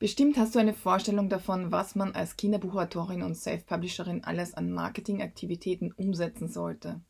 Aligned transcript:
Bestimmt 0.00 0.38
hast 0.38 0.54
du 0.54 0.58
eine 0.58 0.72
Vorstellung 0.72 1.28
davon, 1.28 1.72
was 1.72 1.94
man 1.94 2.14
als 2.14 2.38
Kinderbuchautorin 2.38 3.22
und 3.22 3.34
Self-Publisherin 3.34 4.24
alles 4.24 4.54
an 4.54 4.72
Marketingaktivitäten 4.72 5.92
umsetzen 5.92 6.48
sollte. 6.48 7.02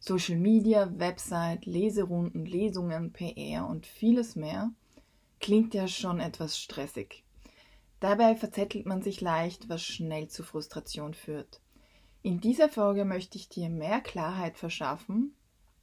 Social 0.00 0.38
Media, 0.38 0.90
Website, 0.98 1.66
Leserunden, 1.66 2.46
Lesungen, 2.46 3.12
PR 3.12 3.68
und 3.68 3.86
vieles 3.86 4.34
mehr 4.34 4.70
klingt 5.40 5.74
ja 5.74 5.86
schon 5.86 6.20
etwas 6.20 6.58
stressig. 6.58 7.22
Dabei 8.00 8.34
verzettelt 8.34 8.86
man 8.86 9.02
sich 9.02 9.20
leicht, 9.20 9.68
was 9.68 9.82
schnell 9.82 10.28
zu 10.28 10.42
Frustration 10.42 11.12
führt. 11.12 11.60
In 12.22 12.40
dieser 12.40 12.70
Folge 12.70 13.04
möchte 13.04 13.36
ich 13.36 13.50
dir 13.50 13.68
mehr 13.68 14.00
Klarheit 14.00 14.56
verschaffen 14.56 15.34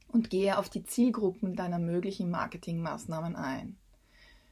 und 0.08 0.30
gehe 0.30 0.58
auf 0.58 0.68
die 0.68 0.82
Zielgruppen 0.82 1.54
deiner 1.54 1.78
möglichen 1.78 2.28
Marketingmaßnahmen 2.28 3.36
ein. 3.36 3.76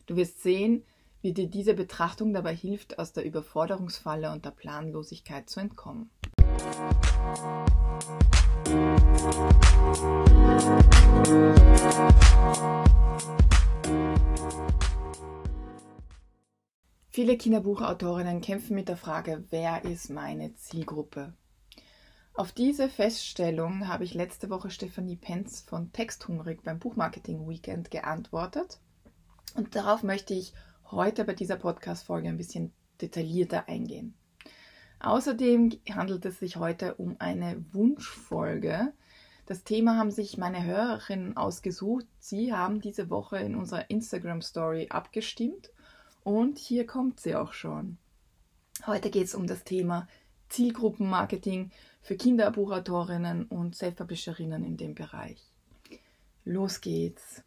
Du 0.07 0.15
wirst 0.15 0.45
sehen, 0.45 0.85
wie 1.21 1.33
dir 1.33 1.49
diese 1.49 1.75
Betrachtung 1.75 2.33
dabei 2.33 2.55
hilft, 2.55 2.99
aus 2.99 3.13
der 3.13 3.25
Überforderungsfalle 3.25 4.31
und 4.31 4.45
der 4.45 4.51
Planlosigkeit 4.51 5.51
zu 5.51 5.61
entkommen. 5.61 6.11
Viele 17.11 17.37
Kinderbuchautorinnen 17.37 18.41
kämpfen 18.41 18.77
mit 18.77 18.89
der 18.89 18.97
Frage, 18.97 19.45
wer 19.51 19.85
ist 19.85 20.09
meine 20.09 20.55
Zielgruppe? 20.55 21.35
Auf 22.35 22.53
diese 22.53 22.89
Feststellung 22.89 23.89
habe 23.89 24.05
ich 24.05 24.15
letzte 24.15 24.51
Woche 24.51 24.71
Stefanie 24.71 25.17
Penz 25.17 25.63
von 25.63 25.91
Texthungrig 25.91 26.63
beim 26.63 26.79
Buchmarketing 26.79 27.49
Weekend 27.49 27.91
geantwortet. 27.91 28.79
Und 29.57 29.75
darauf 29.75 30.05
möchte 30.05 30.35
ich 30.35 30.53
heute 30.91 31.25
bei 31.25 31.35
dieser 31.35 31.57
Podcast-Folge 31.57 32.29
ein 32.29 32.37
bisschen 32.37 32.73
detaillierter 33.01 33.69
eingehen. 33.69 34.15
Außerdem 35.01 35.79
handelt 35.91 36.25
es 36.25 36.39
sich 36.39 36.57
heute 36.57 36.95
um 36.95 37.17
eine 37.19 37.65
Wunschfolge. 37.73 38.93
Das 39.47 39.65
Thema 39.65 39.97
haben 39.97 40.11
sich 40.11 40.37
meine 40.37 40.65
Hörerinnen 40.65 41.37
ausgesucht. 41.37 42.07
Sie 42.19 42.53
haben 42.53 42.81
diese 42.81 43.09
Woche 43.09 43.39
in 43.39 43.55
unserer 43.55 43.89
Instagram 43.91 44.43
Story 44.43 44.89
abgestimmt 44.91 45.71
und 46.25 46.59
hier 46.59 46.87
kommt 46.87 47.21
sie 47.21 47.37
auch 47.37 47.53
schon. 47.53 47.99
Heute 48.87 49.11
geht 49.11 49.25
es 49.25 49.35
um 49.35 49.47
das 49.47 49.65
Thema 49.65 50.09
Zielgruppenmarketing 50.49 51.71
für 52.01 52.17
Kinderbuchautorinnen 52.17 53.47
und 53.47 53.77
Self-Publisherinnen 53.77 54.65
in 54.65 54.77
dem 54.77 54.95
Bereich. 54.95 55.53
Los 56.45 56.81
geht's. 56.81 57.43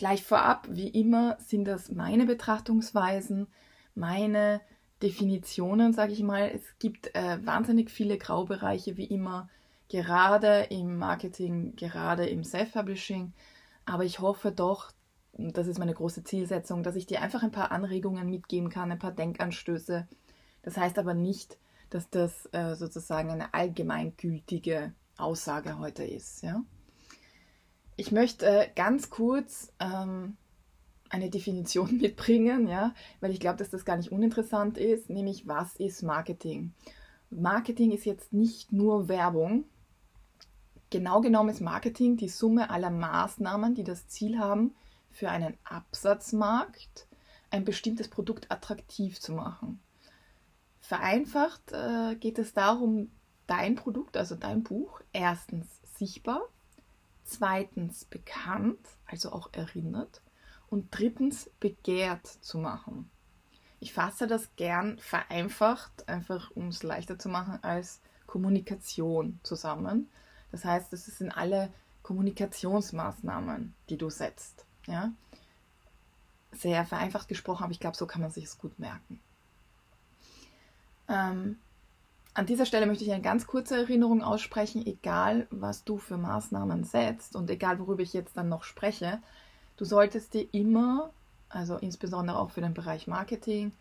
Gleich 0.00 0.24
vorab, 0.24 0.66
wie 0.70 0.88
immer, 0.88 1.36
sind 1.40 1.66
das 1.66 1.90
meine 1.90 2.24
Betrachtungsweisen, 2.24 3.48
meine 3.94 4.62
Definitionen, 5.02 5.92
sage 5.92 6.14
ich 6.14 6.22
mal. 6.22 6.50
Es 6.54 6.62
gibt 6.78 7.14
äh, 7.14 7.36
wahnsinnig 7.44 7.90
viele 7.90 8.16
Graubereiche, 8.16 8.96
wie 8.96 9.04
immer, 9.04 9.50
gerade 9.90 10.68
im 10.70 10.96
Marketing, 10.96 11.76
gerade 11.76 12.24
im 12.24 12.44
Self-Publishing. 12.44 13.34
Aber 13.84 14.06
ich 14.06 14.20
hoffe 14.20 14.52
doch, 14.52 14.90
das 15.34 15.66
ist 15.66 15.78
meine 15.78 15.92
große 15.92 16.24
Zielsetzung, 16.24 16.82
dass 16.82 16.96
ich 16.96 17.04
dir 17.04 17.20
einfach 17.20 17.42
ein 17.42 17.52
paar 17.52 17.70
Anregungen 17.70 18.30
mitgeben 18.30 18.70
kann, 18.70 18.90
ein 18.90 18.98
paar 18.98 19.12
Denkanstöße. 19.12 20.08
Das 20.62 20.78
heißt 20.78 20.98
aber 20.98 21.12
nicht, 21.12 21.58
dass 21.90 22.08
das 22.08 22.48
äh, 22.52 22.74
sozusagen 22.74 23.28
eine 23.28 23.52
allgemeingültige 23.52 24.94
Aussage 25.18 25.78
heute 25.78 26.04
ist. 26.04 26.42
Ja? 26.42 26.64
Ich 28.00 28.12
möchte 28.12 28.46
äh, 28.46 28.68
ganz 28.74 29.10
kurz 29.10 29.74
ähm, 29.78 30.38
eine 31.10 31.28
Definition 31.28 31.96
mitbringen, 32.00 32.66
ja, 32.66 32.94
weil 33.20 33.30
ich 33.30 33.40
glaube, 33.40 33.58
dass 33.58 33.68
das 33.68 33.84
gar 33.84 33.98
nicht 33.98 34.10
uninteressant 34.10 34.78
ist, 34.78 35.10
nämlich 35.10 35.46
was 35.46 35.76
ist 35.76 36.02
Marketing? 36.02 36.72
Marketing 37.28 37.90
ist 37.90 38.06
jetzt 38.06 38.32
nicht 38.32 38.72
nur 38.72 39.08
Werbung. 39.08 39.64
Genau 40.88 41.20
genommen 41.20 41.50
ist 41.50 41.60
Marketing 41.60 42.16
die 42.16 42.30
Summe 42.30 42.70
aller 42.70 42.88
Maßnahmen, 42.88 43.74
die 43.74 43.84
das 43.84 44.08
Ziel 44.08 44.38
haben, 44.38 44.74
für 45.10 45.28
einen 45.28 45.58
Absatzmarkt 45.64 47.06
ein 47.50 47.66
bestimmtes 47.66 48.08
Produkt 48.08 48.50
attraktiv 48.50 49.20
zu 49.20 49.32
machen. 49.32 49.78
Vereinfacht 50.78 51.72
äh, 51.72 52.14
geht 52.14 52.38
es 52.38 52.54
darum, 52.54 53.10
dein 53.46 53.74
Produkt, 53.74 54.16
also 54.16 54.36
dein 54.36 54.62
Buch, 54.62 55.02
erstens 55.12 55.66
sichtbar 55.98 56.48
zweitens 57.30 58.04
bekannt, 58.04 58.78
also 59.06 59.32
auch 59.32 59.50
erinnert 59.52 60.20
und 60.68 60.88
drittens 60.90 61.50
begehrt 61.60 62.26
zu 62.26 62.58
machen. 62.58 63.10
Ich 63.80 63.92
fasse 63.92 64.26
das 64.26 64.54
gern 64.56 64.98
vereinfacht, 64.98 66.08
einfach 66.08 66.50
um 66.54 66.68
es 66.68 66.82
leichter 66.82 67.18
zu 67.18 67.28
machen, 67.28 67.58
als 67.62 68.00
Kommunikation 68.26 69.40
zusammen. 69.42 70.10
Das 70.52 70.64
heißt, 70.64 70.92
es 70.92 71.06
sind 71.06 71.30
alle 71.30 71.72
Kommunikationsmaßnahmen, 72.02 73.74
die 73.88 73.96
du 73.96 74.10
setzt. 74.10 74.66
Ja? 74.86 75.12
Sehr 76.52 76.84
vereinfacht 76.84 77.28
gesprochen, 77.28 77.64
aber 77.64 77.72
ich 77.72 77.80
glaube, 77.80 77.96
so 77.96 78.06
kann 78.06 78.20
man 78.20 78.30
sich 78.30 78.44
es 78.44 78.58
gut 78.58 78.78
merken. 78.78 79.20
Ähm, 81.08 81.58
an 82.34 82.46
dieser 82.46 82.66
Stelle 82.66 82.86
möchte 82.86 83.04
ich 83.04 83.12
eine 83.12 83.22
ganz 83.22 83.46
kurze 83.46 83.76
Erinnerung 83.76 84.22
aussprechen, 84.22 84.86
egal 84.86 85.46
was 85.50 85.84
du 85.84 85.98
für 85.98 86.16
Maßnahmen 86.16 86.84
setzt 86.84 87.34
und 87.34 87.50
egal 87.50 87.78
worüber 87.78 88.02
ich 88.02 88.12
jetzt 88.12 88.36
dann 88.36 88.48
noch 88.48 88.64
spreche, 88.64 89.18
du 89.76 89.84
solltest 89.84 90.34
dir 90.34 90.46
immer, 90.52 91.10
also 91.48 91.76
insbesondere 91.76 92.38
auch 92.38 92.50
für 92.50 92.60
den 92.60 92.74
Bereich 92.74 93.06
Marketing, 93.06 93.72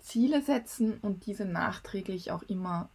Ziele 0.00 0.42
setzen 0.42 0.98
und 1.00 1.24
diese 1.26 1.46
nachträglich 1.46 2.30
auch 2.30 2.42
immer 2.42 2.88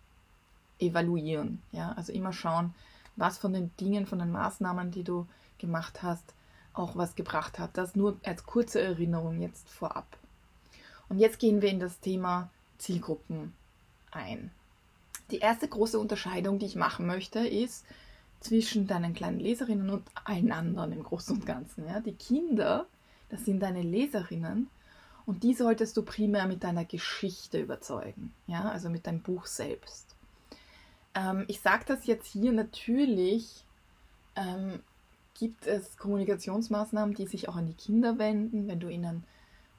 evaluieren. 0.78 1.62
Ja? 1.72 1.94
Also 1.94 2.14
immer 2.14 2.34
schauen, 2.34 2.76
was 3.16 3.40
von 3.40 3.54
den 3.54 3.72
Dingen, 3.80 4.06
von 4.06 4.20
den 4.20 4.32
Maßnahmen, 4.32 4.92
die 4.92 5.04
du 5.04 5.28
gemacht 5.58 6.04
hast, 6.04 6.34
auch 6.74 6.96
was 6.96 7.16
gebracht 7.16 7.58
hat. 7.58 7.72
Das 7.74 7.96
nur 7.96 8.18
als 8.24 8.46
kurze 8.46 8.80
Erinnerung 8.80 9.42
jetzt 9.42 9.68
vorab. 9.70 10.06
Und 11.10 11.18
jetzt 11.18 11.40
gehen 11.40 11.62
wir 11.62 11.70
in 11.70 11.80
das 11.80 12.00
Thema 12.00 12.50
Zielgruppen 12.78 13.54
ein. 14.12 14.52
Die 15.32 15.40
erste 15.40 15.68
große 15.68 16.00
Unterscheidung, 16.00 16.60
die 16.60 16.66
ich 16.66 16.76
machen 16.76 17.06
möchte, 17.06 17.40
ist 17.40 17.86
zwischen 18.40 18.88
deinen 18.88 19.14
kleinen 19.14 19.40
Leserinnen 19.40 19.90
und 19.90 20.04
allen 20.24 20.52
anderen 20.52 20.92
im 20.92 21.04
Großen 21.04 21.36
und 21.36 21.46
Ganzen. 21.46 21.88
Ja? 21.88 22.00
Die 22.00 22.14
Kinder, 22.14 22.86
das 23.30 23.46
sind 23.46 23.60
deine 23.60 23.82
Leserinnen 23.82 24.70
und 25.26 25.44
die 25.44 25.54
solltest 25.54 25.98
du 25.98 26.04
primär 26.04 26.48
mit 26.48 26.64
deiner 26.64 26.86
Geschichte 26.86 27.60
überzeugen, 27.60 28.34
ja? 28.48 28.70
also 28.70 28.90
mit 28.90 29.06
deinem 29.06 29.22
Buch 29.22 29.46
selbst. 29.46 30.16
Ähm, 31.14 31.46
ich 31.48 31.60
sage 31.60 31.84
das 31.88 32.06
jetzt 32.08 32.28
hier 32.28 32.52
natürlich, 32.52 33.66
ähm, 34.36 34.80
gibt 35.38 35.68
es 35.68 35.98
Kommunikationsmaßnahmen, 35.98 37.16
die 37.16 37.28
sich 37.28 37.50
auch 37.50 37.56
an 37.56 37.68
die 37.68 37.74
Kinder 37.74 38.18
wenden, 38.18 38.68
wenn 38.68 38.80
du 38.80 38.90
ihnen 38.90 39.24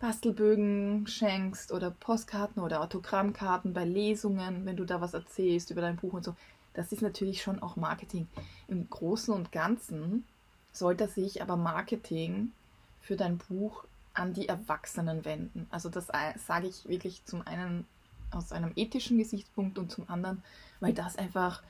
Bastelbögen 0.00 1.06
schenkst 1.06 1.72
oder 1.72 1.90
Postkarten 1.90 2.62
oder 2.62 2.80
Autogrammkarten 2.80 3.74
bei 3.74 3.84
Lesungen, 3.84 4.64
wenn 4.64 4.76
du 4.76 4.84
da 4.84 5.00
was 5.00 5.14
erzählst 5.14 5.70
über 5.70 5.82
dein 5.82 5.96
Buch 5.96 6.14
und 6.14 6.24
so. 6.24 6.34
Das 6.72 6.90
ist 6.90 7.02
natürlich 7.02 7.42
schon 7.42 7.62
auch 7.62 7.76
Marketing. 7.76 8.26
Im 8.66 8.88
Großen 8.88 9.32
und 9.32 9.52
Ganzen 9.52 10.24
sollte 10.72 11.06
sich 11.06 11.42
aber 11.42 11.56
Marketing 11.56 12.52
für 13.00 13.16
dein 13.16 13.38
Buch 13.38 13.84
an 14.14 14.32
die 14.32 14.48
Erwachsenen 14.48 15.24
wenden. 15.24 15.66
Also 15.70 15.88
das 15.88 16.06
sage 16.06 16.66
ich 16.66 16.88
wirklich 16.88 17.24
zum 17.26 17.46
einen 17.46 17.86
aus 18.30 18.52
einem 18.52 18.72
ethischen 18.76 19.18
Gesichtspunkt 19.18 19.78
und 19.78 19.90
zum 19.90 20.08
anderen, 20.08 20.42
weil 20.80 20.94
das 20.94 21.16
einfach 21.16 21.62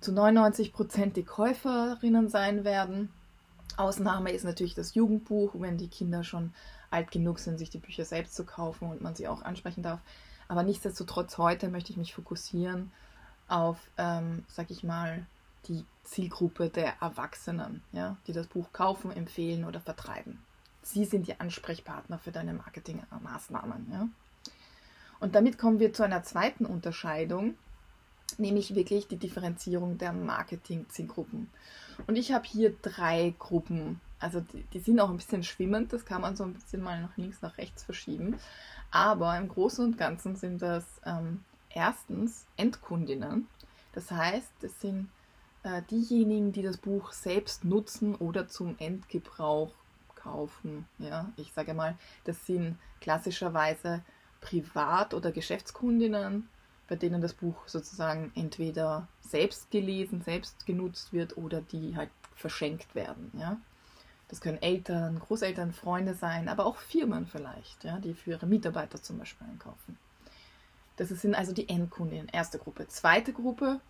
zu 0.00 0.12
99 0.12 0.72
Prozent 0.72 1.16
die 1.16 1.24
Käuferinnen 1.24 2.28
sein 2.28 2.64
werden. 2.64 3.10
Ausnahme 3.76 4.32
ist 4.32 4.44
natürlich 4.44 4.74
das 4.74 4.94
Jugendbuch, 4.94 5.52
wenn 5.54 5.76
die 5.76 5.88
Kinder 5.88 6.24
schon 6.24 6.52
alt 6.90 7.10
genug 7.10 7.38
sind, 7.38 7.58
sich 7.58 7.70
die 7.70 7.78
Bücher 7.78 8.04
selbst 8.04 8.34
zu 8.34 8.44
kaufen 8.44 8.88
und 8.88 9.02
man 9.02 9.14
sie 9.14 9.28
auch 9.28 9.42
ansprechen 9.42 9.82
darf. 9.82 10.00
Aber 10.48 10.62
nichtsdestotrotz 10.62 11.38
heute 11.38 11.68
möchte 11.68 11.90
ich 11.90 11.96
mich 11.96 12.14
fokussieren 12.14 12.92
auf, 13.48 13.78
ähm, 13.98 14.44
sag 14.48 14.70
ich 14.70 14.84
mal, 14.84 15.26
die 15.68 15.84
Zielgruppe 16.04 16.68
der 16.68 16.94
Erwachsenen, 17.00 17.82
ja, 17.92 18.16
die 18.26 18.32
das 18.32 18.46
Buch 18.46 18.72
kaufen, 18.72 19.10
empfehlen 19.10 19.64
oder 19.64 19.80
vertreiben. 19.80 20.38
Sie 20.82 21.04
sind 21.04 21.26
die 21.26 21.40
Ansprechpartner 21.40 22.18
für 22.18 22.30
deine 22.30 22.54
Marketingmaßnahmen. 22.54 23.88
Ja. 23.92 24.08
Und 25.18 25.34
damit 25.34 25.58
kommen 25.58 25.80
wir 25.80 25.92
zu 25.92 26.04
einer 26.04 26.22
zweiten 26.22 26.64
Unterscheidung, 26.64 27.56
nämlich 28.38 28.74
wirklich 28.74 29.08
die 29.08 29.16
Differenzierung 29.16 29.98
der 29.98 30.12
Marketing-Zielgruppen. 30.12 31.48
Und 32.06 32.16
ich 32.16 32.32
habe 32.32 32.46
hier 32.46 32.74
drei 32.82 33.34
Gruppen 33.38 34.00
also 34.18 34.40
die, 34.40 34.62
die, 34.72 34.78
sind 34.78 35.00
auch 35.00 35.10
ein 35.10 35.16
bisschen 35.16 35.42
schwimmend, 35.42 35.92
das 35.92 36.04
kann 36.04 36.22
man 36.22 36.36
so 36.36 36.44
ein 36.44 36.54
bisschen 36.54 36.82
mal 36.82 37.00
nach 37.00 37.16
links, 37.16 37.42
nach 37.42 37.58
rechts 37.58 37.82
verschieben. 37.82 38.38
Aber 38.90 39.36
im 39.36 39.48
Großen 39.48 39.84
und 39.84 39.98
Ganzen 39.98 40.36
sind 40.36 40.62
das 40.62 40.84
ähm, 41.04 41.44
erstens 41.70 42.46
Endkundinnen. 42.56 43.46
Das 43.92 44.10
heißt, 44.10 44.52
es 44.62 44.80
sind 44.80 45.08
äh, 45.64 45.82
diejenigen, 45.90 46.52
die 46.52 46.62
das 46.62 46.78
Buch 46.78 47.12
selbst 47.12 47.64
nutzen 47.64 48.14
oder 48.14 48.48
zum 48.48 48.76
Endgebrauch 48.78 49.72
kaufen. 50.14 50.86
Ja, 50.98 51.30
ich 51.36 51.52
sage 51.52 51.74
mal, 51.74 51.96
das 52.24 52.46
sind 52.46 52.78
klassischerweise 53.00 54.02
Privat- 54.40 55.14
oder 55.14 55.32
Geschäftskundinnen, 55.32 56.48
bei 56.88 56.96
denen 56.96 57.20
das 57.20 57.34
Buch 57.34 57.56
sozusagen 57.66 58.32
entweder 58.34 59.08
selbst 59.20 59.70
gelesen, 59.70 60.22
selbst 60.22 60.66
genutzt 60.66 61.12
wird 61.12 61.36
oder 61.36 61.60
die 61.60 61.96
halt 61.96 62.10
verschenkt 62.34 62.94
werden. 62.94 63.32
Ja? 63.38 63.58
Das 64.28 64.40
können 64.40 64.60
Eltern, 64.60 65.18
Großeltern, 65.18 65.72
Freunde 65.72 66.14
sein, 66.14 66.48
aber 66.48 66.66
auch 66.66 66.76
Firmen 66.76 67.26
vielleicht, 67.26 67.84
ja, 67.84 67.98
die 67.98 68.14
für 68.14 68.32
ihre 68.32 68.46
Mitarbeiter 68.46 69.00
zum 69.02 69.18
Beispiel 69.18 69.46
einkaufen. 69.46 69.98
Das 70.96 71.08
sind 71.08 71.34
also 71.34 71.52
die 71.52 71.68
Endkundinnen, 71.68 72.28
erste 72.28 72.58
Gruppe. 72.58 72.88
Zweite 72.88 73.32
Gruppe, 73.32 73.80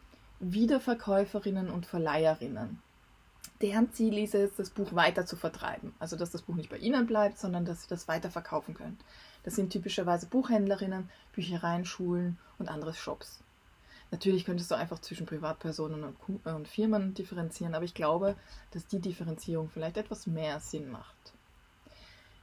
Wiederverkäuferinnen 0.40 1.70
und 1.70 1.86
Verleiherinnen. 1.86 2.82
Deren 3.62 3.92
Ziel 3.92 4.18
ist 4.18 4.34
es, 4.34 4.54
das 4.56 4.70
Buch 4.70 4.92
weiter 4.94 5.24
zu 5.24 5.36
vertreiben. 5.36 5.94
Also, 5.98 6.16
dass 6.16 6.30
das 6.30 6.42
Buch 6.42 6.56
nicht 6.56 6.68
bei 6.68 6.76
ihnen 6.76 7.06
bleibt, 7.06 7.38
sondern 7.38 7.64
dass 7.64 7.82
sie 7.82 7.88
das 7.88 8.06
weiter 8.06 8.30
verkaufen 8.30 8.74
können. 8.74 8.98
Das 9.46 9.54
sind 9.54 9.70
typischerweise 9.70 10.26
Buchhändlerinnen, 10.26 11.08
Büchereien, 11.32 11.84
Schulen 11.84 12.36
und 12.58 12.68
andere 12.68 12.92
Shops. 12.92 13.44
Natürlich 14.10 14.44
könntest 14.44 14.72
du 14.72 14.74
einfach 14.74 14.98
zwischen 14.98 15.24
Privatpersonen 15.24 16.16
und 16.44 16.66
Firmen 16.66 17.14
differenzieren, 17.14 17.76
aber 17.76 17.84
ich 17.84 17.94
glaube, 17.94 18.34
dass 18.72 18.88
die 18.88 18.98
Differenzierung 18.98 19.70
vielleicht 19.70 19.98
etwas 19.98 20.26
mehr 20.26 20.58
Sinn 20.58 20.90
macht. 20.90 21.32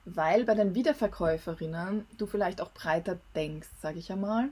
Weil 0.05 0.45
bei 0.45 0.55
den 0.55 0.75
Wiederverkäuferinnen 0.75 2.05
du 2.17 2.25
vielleicht 2.25 2.61
auch 2.61 2.71
breiter 2.71 3.19
denkst, 3.35 3.69
sage 3.81 3.99
ich 3.99 4.09
einmal. 4.09 4.47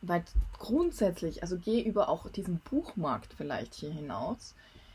Weil 0.00 0.22
grundsätzlich, 0.56 1.42
also 1.42 1.58
geh 1.58 1.80
über 1.80 2.08
auch 2.08 2.30
diesen 2.30 2.60
Buchmarkt 2.60 3.34
vielleicht 3.34 3.74
hier 3.74 3.90
hinaus. 3.90 4.54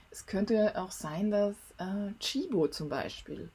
Es 0.09 0.25
könnte 0.25 0.81
auch 0.81 0.91
sein, 0.91 1.31
dass 1.31 1.55
äh, 1.79 2.13
Chibo 2.19 2.69
zum 2.69 2.87
Beispiel 2.87 3.49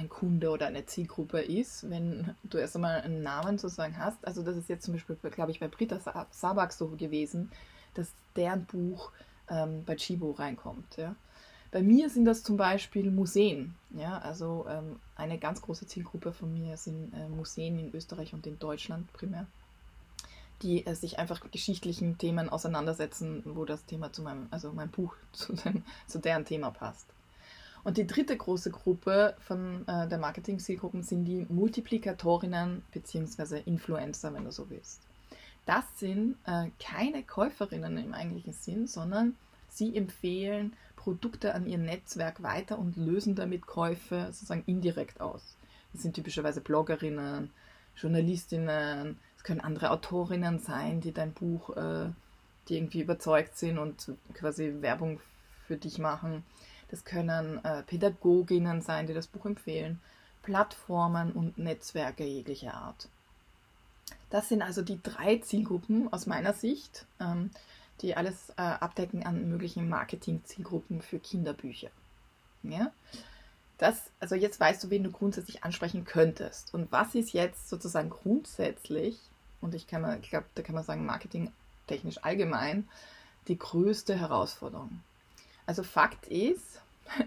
ein 0.00 0.08
Kunde 0.08 0.50
oder 0.50 0.66
eine 0.66 0.86
Zielgruppe 0.86 1.40
ist, 1.40 1.88
wenn 1.90 2.34
du 2.44 2.58
erst 2.58 2.74
einmal 2.74 3.00
einen 3.02 3.22
Namen 3.22 3.58
sozusagen 3.58 3.98
hast. 3.98 4.26
Also 4.26 4.42
das 4.42 4.56
ist 4.56 4.68
jetzt 4.68 4.84
zum 4.84 4.94
Beispiel, 4.94 5.16
glaube 5.30 5.50
ich, 5.50 5.60
bei 5.60 5.68
Britta 5.68 5.98
Sabak 6.30 6.72
so 6.72 6.88
gewesen, 6.88 7.50
dass 7.94 8.08
deren 8.34 8.64
Buch 8.64 9.12
ähm, 9.48 9.84
bei 9.84 9.96
Chibo 9.96 10.32
reinkommt. 10.32 10.96
Ja. 10.96 11.14
Bei 11.70 11.82
mir 11.82 12.10
sind 12.10 12.24
das 12.24 12.42
zum 12.42 12.56
Beispiel 12.56 13.10
Museen. 13.10 13.74
Ja, 13.90 14.18
also 14.18 14.66
ähm, 14.68 14.98
eine 15.16 15.38
ganz 15.38 15.60
große 15.62 15.86
Zielgruppe 15.86 16.32
von 16.32 16.52
mir 16.52 16.76
sind 16.76 17.12
äh, 17.14 17.28
Museen 17.28 17.78
in 17.78 17.94
Österreich 17.94 18.32
und 18.32 18.46
in 18.46 18.58
Deutschland 18.58 19.12
primär, 19.12 19.46
die 20.62 20.86
äh, 20.86 20.94
sich 20.94 21.18
einfach 21.18 21.42
mit 21.42 21.52
geschichtlichen 21.52 22.18
Themen 22.18 22.48
auseinandersetzen, 22.48 23.42
wo 23.44 23.64
das 23.64 23.84
Thema 23.84 24.12
zu 24.12 24.22
meinem, 24.22 24.48
also 24.50 24.72
mein 24.72 24.90
Buch 24.90 25.14
zu, 25.32 25.52
dem, 25.52 25.84
zu 26.06 26.18
deren 26.18 26.44
Thema 26.44 26.70
passt. 26.70 27.06
Und 27.82 27.96
die 27.96 28.06
dritte 28.06 28.36
große 28.36 28.70
Gruppe 28.70 29.36
von 29.40 29.86
äh, 29.88 30.08
der 30.08 30.18
Marketing-Zielgruppen 30.18 31.02
sind 31.02 31.24
die 31.24 31.46
Multiplikatorinnen 31.48 32.82
bzw. 32.92 33.62
Influencer, 33.64 34.34
wenn 34.34 34.44
du 34.44 34.52
so 34.52 34.68
willst. 34.68 35.00
Das 35.66 35.84
sind 35.96 36.36
äh, 36.46 36.66
keine 36.78 37.22
Käuferinnen 37.22 37.96
im 37.98 38.14
eigentlichen 38.14 38.52
Sinn, 38.52 38.86
sondern 38.86 39.36
sie 39.68 39.96
empfehlen 39.96 40.74
Produkte 40.96 41.54
an 41.54 41.66
ihr 41.66 41.78
Netzwerk 41.78 42.42
weiter 42.42 42.78
und 42.78 42.96
lösen 42.96 43.34
damit 43.34 43.66
Käufe 43.66 44.26
sozusagen 44.26 44.64
indirekt 44.66 45.20
aus. 45.20 45.56
Das 45.92 46.02
sind 46.02 46.14
typischerweise 46.14 46.60
Bloggerinnen, 46.60 47.50
Journalistinnen, 47.96 49.18
es 49.36 49.44
können 49.44 49.60
andere 49.60 49.90
Autorinnen 49.90 50.58
sein, 50.58 51.00
die 51.00 51.12
dein 51.12 51.32
Buch, 51.32 51.76
äh, 51.76 52.10
die 52.68 52.76
irgendwie 52.76 53.00
überzeugt 53.00 53.56
sind 53.56 53.78
und 53.78 54.12
quasi 54.34 54.74
Werbung 54.80 55.20
für 55.66 55.76
dich 55.76 55.98
machen. 55.98 56.44
Das 56.90 57.04
können 57.04 57.64
äh, 57.64 57.82
Pädagoginnen 57.84 58.82
sein, 58.82 59.06
die 59.06 59.14
das 59.14 59.28
Buch 59.28 59.46
empfehlen, 59.46 60.00
Plattformen 60.42 61.32
und 61.32 61.58
Netzwerke 61.58 62.24
jeglicher 62.24 62.74
Art. 62.74 63.08
Das 64.30 64.48
sind 64.48 64.62
also 64.62 64.82
die 64.82 65.00
drei 65.02 65.38
Zielgruppen 65.38 66.12
aus 66.12 66.26
meiner 66.26 66.52
Sicht, 66.52 67.06
ähm, 67.20 67.50
die 68.00 68.16
alles 68.16 68.50
äh, 68.50 68.62
abdecken 68.62 69.24
an 69.24 69.48
möglichen 69.48 69.88
Marketing-Zielgruppen 69.88 71.02
für 71.02 71.18
Kinderbücher. 71.18 71.90
Ja? 72.62 72.90
Das, 73.78 74.10
also 74.18 74.34
jetzt 74.34 74.60
weißt 74.60 74.84
du, 74.84 74.90
wen 74.90 75.04
du 75.04 75.10
grundsätzlich 75.10 75.64
ansprechen 75.64 76.04
könntest. 76.04 76.74
Und 76.74 76.90
was 76.92 77.14
ist 77.14 77.32
jetzt 77.32 77.68
sozusagen 77.68 78.10
grundsätzlich, 78.10 79.18
und 79.60 79.74
ich 79.74 79.82
ich 79.82 80.30
glaube, 80.30 80.46
da 80.54 80.62
kann 80.62 80.74
man 80.74 80.84
sagen, 80.84 81.06
marketingtechnisch 81.06 82.18
allgemein, 82.22 82.88
die 83.48 83.58
größte 83.58 84.18
Herausforderung. 84.18 85.02
Also 85.70 85.84
Fakt 85.84 86.26
ist, 86.26 86.82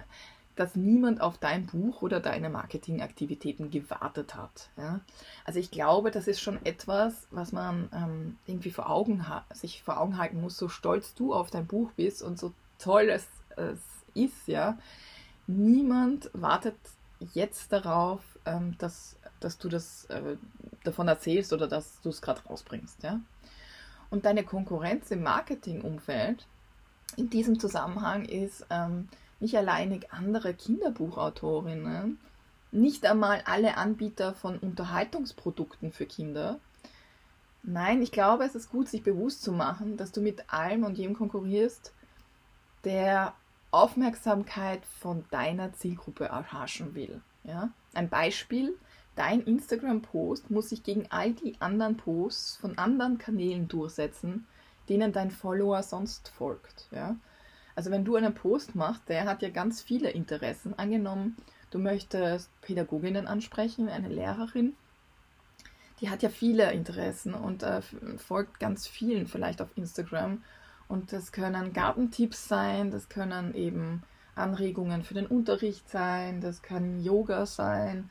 dass 0.58 0.76
niemand 0.76 1.22
auf 1.22 1.38
dein 1.38 1.66
Buch 1.66 2.02
oder 2.02 2.20
deine 2.20 2.50
Marketingaktivitäten 2.50 3.72
gewartet 3.72 4.36
hat. 4.36 4.70
Ja? 4.76 5.00
Also 5.46 5.60
ich 5.60 5.72
glaube, 5.72 6.12
das 6.12 6.28
ist 6.28 6.42
schon 6.42 6.60
etwas, 6.66 7.26
was 7.32 7.54
man 7.54 7.88
ähm, 7.94 8.38
irgendwie 8.46 8.72
vor 8.72 8.90
Augen 8.90 9.26
sich 9.54 9.82
vor 9.82 9.98
Augen 9.98 10.18
halten 10.18 10.42
muss, 10.42 10.58
so 10.58 10.68
stolz 10.68 11.14
du 11.14 11.34
auf 11.34 11.52
dein 11.52 11.68
Buch 11.68 11.92
bist 11.96 12.22
und 12.22 12.38
so 12.38 12.52
toll 12.80 13.10
es, 13.10 13.26
es 13.56 13.80
ist, 14.14 14.50
ja. 14.50 14.78
Niemand 15.48 16.30
wartet 16.34 16.76
jetzt 17.34 17.72
darauf, 17.72 18.20
ähm, 18.44 18.76
dass, 18.78 19.16
dass 19.40 19.58
du 19.58 19.70
das 19.70 20.04
äh, 20.08 20.36
davon 20.84 21.08
erzählst 21.08 21.54
oder 21.54 21.70
dass 21.70 22.02
du 22.02 22.10
es 22.10 22.22
gerade 22.22 22.44
rausbringst, 22.44 23.04
ja. 23.04 23.22
Und 24.10 24.26
deine 24.26 24.44
Konkurrenz 24.44 25.12
im 25.12 25.24
Marketingumfeld 25.24 26.46
in 27.18 27.30
diesem 27.30 27.60
Zusammenhang 27.60 28.26
ist 28.26 28.66
ähm, 28.70 29.08
nicht 29.40 29.56
alleinig 29.56 30.12
andere 30.12 30.54
Kinderbuchautorinnen, 30.54 32.20
nicht 32.72 33.06
einmal 33.06 33.42
alle 33.46 33.78
Anbieter 33.78 34.34
von 34.34 34.58
Unterhaltungsprodukten 34.58 35.92
für 35.92 36.06
Kinder. 36.06 36.60
Nein, 37.62 38.02
ich 38.02 38.12
glaube, 38.12 38.44
es 38.44 38.56
ist 38.56 38.72
gut, 38.72 38.90
sich 38.90 39.04
bewusst 39.04 39.44
zu 39.44 39.52
machen, 39.52 39.96
dass 39.96 40.12
du 40.12 40.22
mit 40.22 40.52
allem 40.52 40.84
und 40.84 40.98
jedem 40.98 41.14
konkurrierst, 41.14 41.94
der 42.84 43.34
Aufmerksamkeit 43.72 44.86
von 44.86 45.24
deiner 45.32 45.74
Zielgruppe 45.74 46.26
erhaschen 46.26 46.94
will. 46.96 47.22
Ja? 47.44 47.70
Ein 47.94 48.10
Beispiel, 48.10 48.78
dein 49.16 49.42
Instagram-Post 49.42 50.52
muss 50.52 50.70
sich 50.70 50.84
gegen 50.84 51.08
all 51.10 51.34
die 51.34 51.56
anderen 51.60 51.98
Posts 51.98 52.58
von 52.58 52.78
anderen 52.78 53.18
Kanälen 53.18 53.68
durchsetzen, 53.68 54.46
denen 54.90 55.12
dein 55.12 55.32
Follower 55.32 55.84
sonst 55.84 56.30
folgt. 56.30 56.88
Ja? 56.92 57.16
Also 57.76 57.92
wenn 57.92 58.06
du 58.06 58.16
einen 58.16 58.34
Post 58.34 58.76
machst, 58.76 59.08
der 59.10 59.26
hat 59.26 59.42
ja 59.42 59.50
ganz 59.50 59.82
viele 59.82 60.10
Interessen. 60.12 60.78
Angenommen, 60.78 61.38
du 61.72 61.80
möchtest 61.80 62.50
Pädagoginnen 62.62 63.28
ansprechen, 63.28 63.90
eine 63.90 64.10
Lehrerin, 64.10 64.76
die 66.02 66.10
hat 66.10 66.22
ja 66.22 66.30
viele 66.30 66.72
Interessen 66.72 67.34
und 67.34 67.64
äh, 67.64 67.82
folgt 68.18 68.60
ganz 68.60 68.88
vielen 68.88 69.28
vielleicht 69.28 69.62
auf 69.62 69.70
Instagram. 69.76 70.44
Und 70.88 71.14
das 71.14 71.32
können 71.32 71.74
Gartentipps 71.74 72.48
sein, 72.48 72.92
das 72.92 73.10
können 73.10 73.56
eben 73.56 74.04
Anregungen 74.36 75.04
für 75.04 75.14
den 75.14 75.28
Unterricht 75.28 75.90
sein, 75.90 76.42
das 76.42 76.62
kann 76.62 77.02
Yoga 77.02 77.46
sein, 77.46 78.10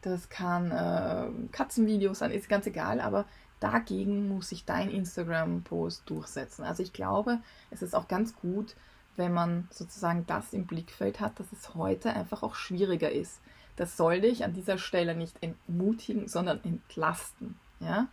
das 0.00 0.28
kann 0.28 0.70
äh, 0.70 1.48
Katzenvideos 1.52 2.20
sein, 2.20 2.30
ist 2.30 2.48
ganz 2.48 2.66
egal, 2.66 3.00
aber 3.00 3.26
dagegen 3.64 4.28
muss 4.28 4.50
sich 4.50 4.66
dein 4.66 4.90
Instagram-Post 4.90 6.02
durchsetzen. 6.04 6.64
Also 6.64 6.82
ich 6.82 6.92
glaube, 6.92 7.38
es 7.70 7.80
ist 7.80 7.94
auch 7.94 8.08
ganz 8.08 8.36
gut, 8.36 8.76
wenn 9.16 9.32
man 9.32 9.68
sozusagen 9.70 10.26
das 10.26 10.52
im 10.52 10.66
Blickfeld 10.66 11.18
hat, 11.18 11.40
dass 11.40 11.50
es 11.50 11.74
heute 11.74 12.10
einfach 12.12 12.42
auch 12.42 12.56
schwieriger 12.56 13.10
ist. 13.10 13.40
Das 13.76 13.96
soll 13.96 14.20
dich 14.20 14.44
an 14.44 14.52
dieser 14.52 14.76
Stelle 14.76 15.16
nicht 15.16 15.42
entmutigen, 15.42 16.28
sondern 16.28 16.62
entlasten. 16.62 17.58
Ja? 17.80 18.08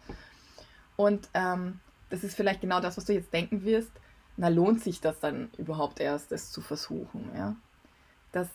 Und 0.96 1.28
ähm, 1.34 1.82
das 2.10 2.24
ist 2.24 2.36
vielleicht 2.36 2.62
genau 2.62 2.80
das, 2.80 2.96
was 2.96 3.04
du 3.04 3.14
jetzt 3.14 3.34
denken 3.34 3.66
wirst. 3.66 3.92
Na, 4.38 4.48
lohnt 4.48 4.82
sich 4.82 5.02
das 5.02 5.20
dann 5.20 5.50
überhaupt 5.58 6.00
erst, 6.00 6.32
es 6.32 6.50
zu 6.50 6.62
versuchen? 6.62 7.30
Ja? 7.36 7.58
Dass 8.32 8.48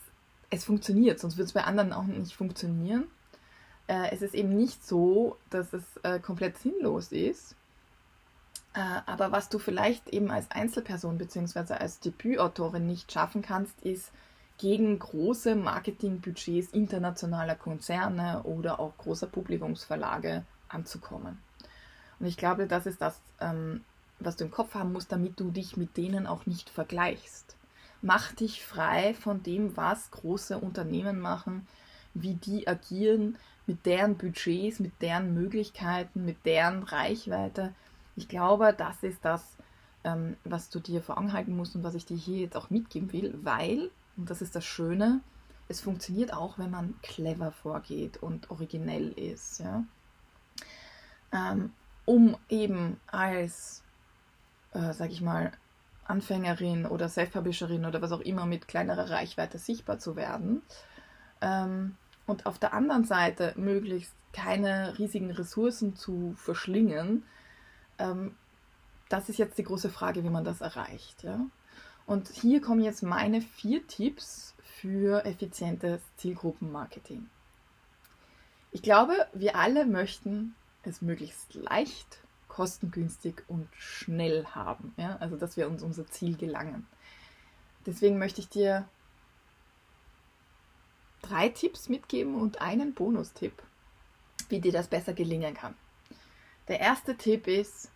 es 0.49 0.65
funktioniert, 0.65 1.21
sonst 1.21 1.37
wird 1.37 1.49
es 1.49 1.53
bei 1.53 1.65
anderen 1.65 1.93
auch 1.93 2.05
nicht 2.05 2.35
funktionieren 2.35 3.05
äh, 3.89 4.11
es 4.13 4.23
ist 4.23 4.35
eben 4.35 4.57
nicht 4.57 4.87
so, 4.87 5.37
dass 5.51 5.73
es 5.73 5.85
äh, 6.03 6.19
komplett 6.19 6.59
sinnlos 6.59 7.13
ist. 7.13 7.55
Äh, 8.75 8.81
aber 9.07 9.33
was 9.33 9.49
du 9.49 9.59
vielleicht 9.59 10.09
eben 10.09 10.31
als 10.31 10.51
Einzelperson 10.51 11.19
bzw. 11.19 11.75
als 11.75 12.01
Debütautorin 12.01 12.87
nicht 12.87 13.13
schaffen 13.13 13.43
kannst, 13.43 13.81
ist 13.83 14.11
gegen 14.59 14.99
große 14.99 15.55
Marketingbudgets 15.55 16.73
internationaler 16.73 17.55
Konzerne 17.55 18.43
oder 18.45 18.81
auch 18.81 18.97
großer 18.99 19.27
Publikumsverlage 19.27 20.45
anzukommen. 20.69 21.39
Und 22.19 22.27
ich 22.27 22.37
glaube, 22.37 22.67
das 22.67 22.87
ist 22.87 23.01
das, 23.01 23.21
ähm, 23.41 23.85
was 24.19 24.37
du 24.37 24.45
im 24.45 24.51
Kopf 24.51 24.75
haben 24.75 24.93
musst, 24.93 25.13
damit 25.13 25.39
du 25.39 25.51
dich 25.51 25.77
mit 25.77 25.97
denen 25.97 26.27
auch 26.27 26.47
nicht 26.47 26.71
vergleichst. 26.71 27.57
Mach 28.03 28.33
dich 28.33 28.65
frei 28.65 29.15
von 29.15 29.43
dem, 29.43 29.77
was 29.77 30.11
große 30.11 30.59
Unternehmen 30.59 31.21
machen, 31.21 31.67
wie 32.15 32.35
die 32.35 32.67
agieren, 32.67 33.37
mit 33.67 33.85
deren 33.87 34.17
Budgets, 34.17 34.81
mit 34.81 35.01
deren 35.03 35.35
Möglichkeiten, 35.35 36.25
mit 36.25 36.45
deren 36.47 36.83
Reichweite. 36.83 37.75
Ich 38.15 38.29
glaube, 38.29 38.75
das 38.77 39.03
ist 39.03 39.25
das, 39.25 39.57
ähm, 40.05 40.37
was 40.45 40.71
du 40.71 40.81
dir 40.81 41.03
vor 41.03 41.19
Augen 41.19 41.33
halten 41.33 41.57
musst 41.57 41.75
und 41.75 41.83
was 41.83 41.95
ich 41.95 42.07
dir 42.07 42.17
hier 42.17 42.39
jetzt 42.39 42.57
auch 42.57 42.71
mitgeben 42.71 43.13
will, 43.13 43.39
weil, 43.43 43.91
und 44.17 44.31
das 44.31 44.41
ist 44.41 44.55
das 44.55 44.65
Schöne, 44.65 45.21
es 45.69 45.81
funktioniert 45.81 46.33
auch, 46.33 46.59
wenn 46.59 46.71
man 46.71 46.95
clever 47.03 47.51
vorgeht 47.51 48.19
und 48.19 48.51
originell 48.51 49.09
ist, 49.13 49.61
ja. 49.61 49.85
Ähm, 51.33 51.73
um 52.05 52.37
eben 52.49 53.01
als, 53.09 53.83
äh, 54.73 54.93
sag 54.93 55.11
ich 55.11 55.21
mal, 55.21 55.51
Anfängerin 56.05 56.87
oder 56.87 57.09
Self-Publisherin 57.09 57.85
oder 57.85 58.01
was 58.01 58.13
auch 58.13 58.21
immer 58.21 58.47
mit 58.47 58.69
kleinerer 58.69 59.11
Reichweite 59.11 59.59
sichtbar 59.59 59.99
zu 59.99 60.15
werden. 60.15 60.63
Ähm, 61.41 61.97
und 62.27 62.47
auf 62.47 62.59
der 62.59 62.75
anderen 62.75 63.05
Seite 63.05 63.53
möglichst 63.57 64.13
keine 64.33 64.99
riesigen 64.99 65.31
Ressourcen 65.31 65.97
zu 65.97 66.35
verschlingen. 66.37 67.25
Ähm, 67.99 68.37
das 69.09 69.29
ist 69.29 69.39
jetzt 69.39 69.59
die 69.59 69.65
große 69.65 69.89
Frage, 69.89 70.25
wie 70.25 70.31
man 70.31 70.45
das 70.45 70.61
erreicht. 70.61 71.23
Ja? 71.23 71.47
Und 72.07 72.29
hier 72.29 72.61
kommen 72.61 72.83
jetzt 72.83 73.03
meine 73.03 73.41
vier 73.41 73.87
Tipps 73.87 74.55
für 74.81 75.25
effizientes 75.25 76.03
Zielgruppenmarketing. 76.17 77.29
Ich 78.73 78.83
glaube, 78.83 79.15
wir 79.33 79.57
alle 79.57 79.87
möchten 79.87 80.55
es 80.83 81.01
möglichst 81.01 81.55
leicht, 81.55 82.19
kostengünstig 82.49 83.43
und 83.49 83.69
schnell 83.79 84.45
haben. 84.47 84.93
Ja? 84.97 85.17
Also, 85.21 85.37
dass 85.37 85.57
wir 85.57 85.69
uns 85.69 85.83
unser 85.83 86.07
Ziel 86.09 86.37
gelangen. 86.37 86.87
Deswegen 87.87 88.19
möchte 88.19 88.41
ich 88.41 88.49
dir 88.49 88.89
drei 91.29 91.49
Tipps 91.49 91.89
mitgeben 91.89 92.35
und 92.35 92.61
einen 92.61 92.95
Bonustipp, 92.95 93.63
wie 94.49 94.61
dir 94.61 94.73
das 94.73 94.89
besser 94.89 95.13
gelingen 95.13 95.55
kann. 95.55 95.75
Der 96.69 96.81
erste 96.81 97.17
Tipp 97.17 97.47
ist, 97.47 97.91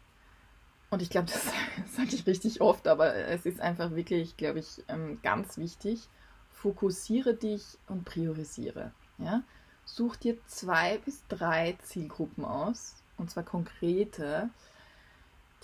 und 0.91 1.03
ich 1.03 1.11
glaube, 1.11 1.29
das 1.31 1.45
sage 1.97 2.15
ich 2.15 2.27
richtig 2.27 2.61
oft, 2.61 2.89
aber 2.89 3.15
es 3.15 3.47
ist 3.47 3.61
einfach 3.61 3.93
wirklich, 3.93 4.37
glaube 4.37 4.61
ich, 4.61 4.83
ähm, 4.89 5.21
ganz 5.23 5.57
wichtig, 5.59 6.09
fokussiere 6.51 7.35
dich 7.35 7.79
und 7.89 8.05
priorisiere. 8.05 8.93
Ja? 9.19 9.43
Such 9.85 10.17
dir 10.17 10.37
zwei 10.47 10.99
bis 10.99 11.27
drei 11.29 11.77
Zielgruppen 11.83 12.45
aus, 12.45 12.97
und 13.17 13.31
zwar 13.31 13.45
konkrete, 13.45 14.51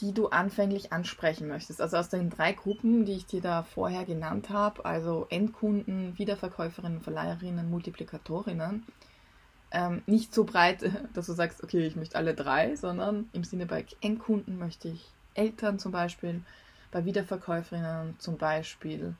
die 0.01 0.13
du 0.13 0.29
anfänglich 0.29 0.93
ansprechen 0.93 1.49
möchtest. 1.49 1.81
Also 1.81 1.97
aus 1.97 2.09
den 2.09 2.29
drei 2.29 2.53
Gruppen, 2.53 3.07
die 3.07 3.15
ich 3.15 3.27
dir 3.27 3.41
da 3.41 3.63
vorher 3.63 4.05
genannt 4.05 4.51
habe, 4.51 4.85
also 4.85 5.27
Endkunden, 5.31 6.19
Wiederverkäuferinnen, 6.19 7.01
Verleiherinnen, 7.01 7.71
Multiplikatorinnen, 7.71 8.85
ähm, 9.71 10.03
nicht 10.07 10.35
so 10.35 10.45
breit, 10.45 10.91
dass 11.15 11.27
du 11.27 11.33
sagst, 11.33 11.63
okay, 11.63 11.87
ich 11.87 11.97
möchte 11.97 12.17
alle 12.17 12.35
drei, 12.35 12.77
sondern 12.77 13.29
im 13.33 13.45
Sinne 13.45 13.67
bei 13.67 13.87
Endkunden 14.03 14.59
möchte 14.59 14.89
ich 14.89 15.11
Eltern 15.35 15.79
zum 15.79 15.93
Beispiel, 15.93 16.43
bei 16.91 17.05
Wiederverkäuferinnen 17.05 18.19
zum 18.19 18.37
Beispiel, 18.37 19.15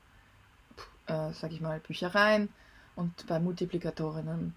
äh, 1.07 1.33
sag 1.33 1.53
ich 1.53 1.61
mal, 1.61 1.81
Büchereien 1.81 2.49
und 2.95 3.27
bei 3.27 3.41
Multiplikatorinnen 3.41 4.55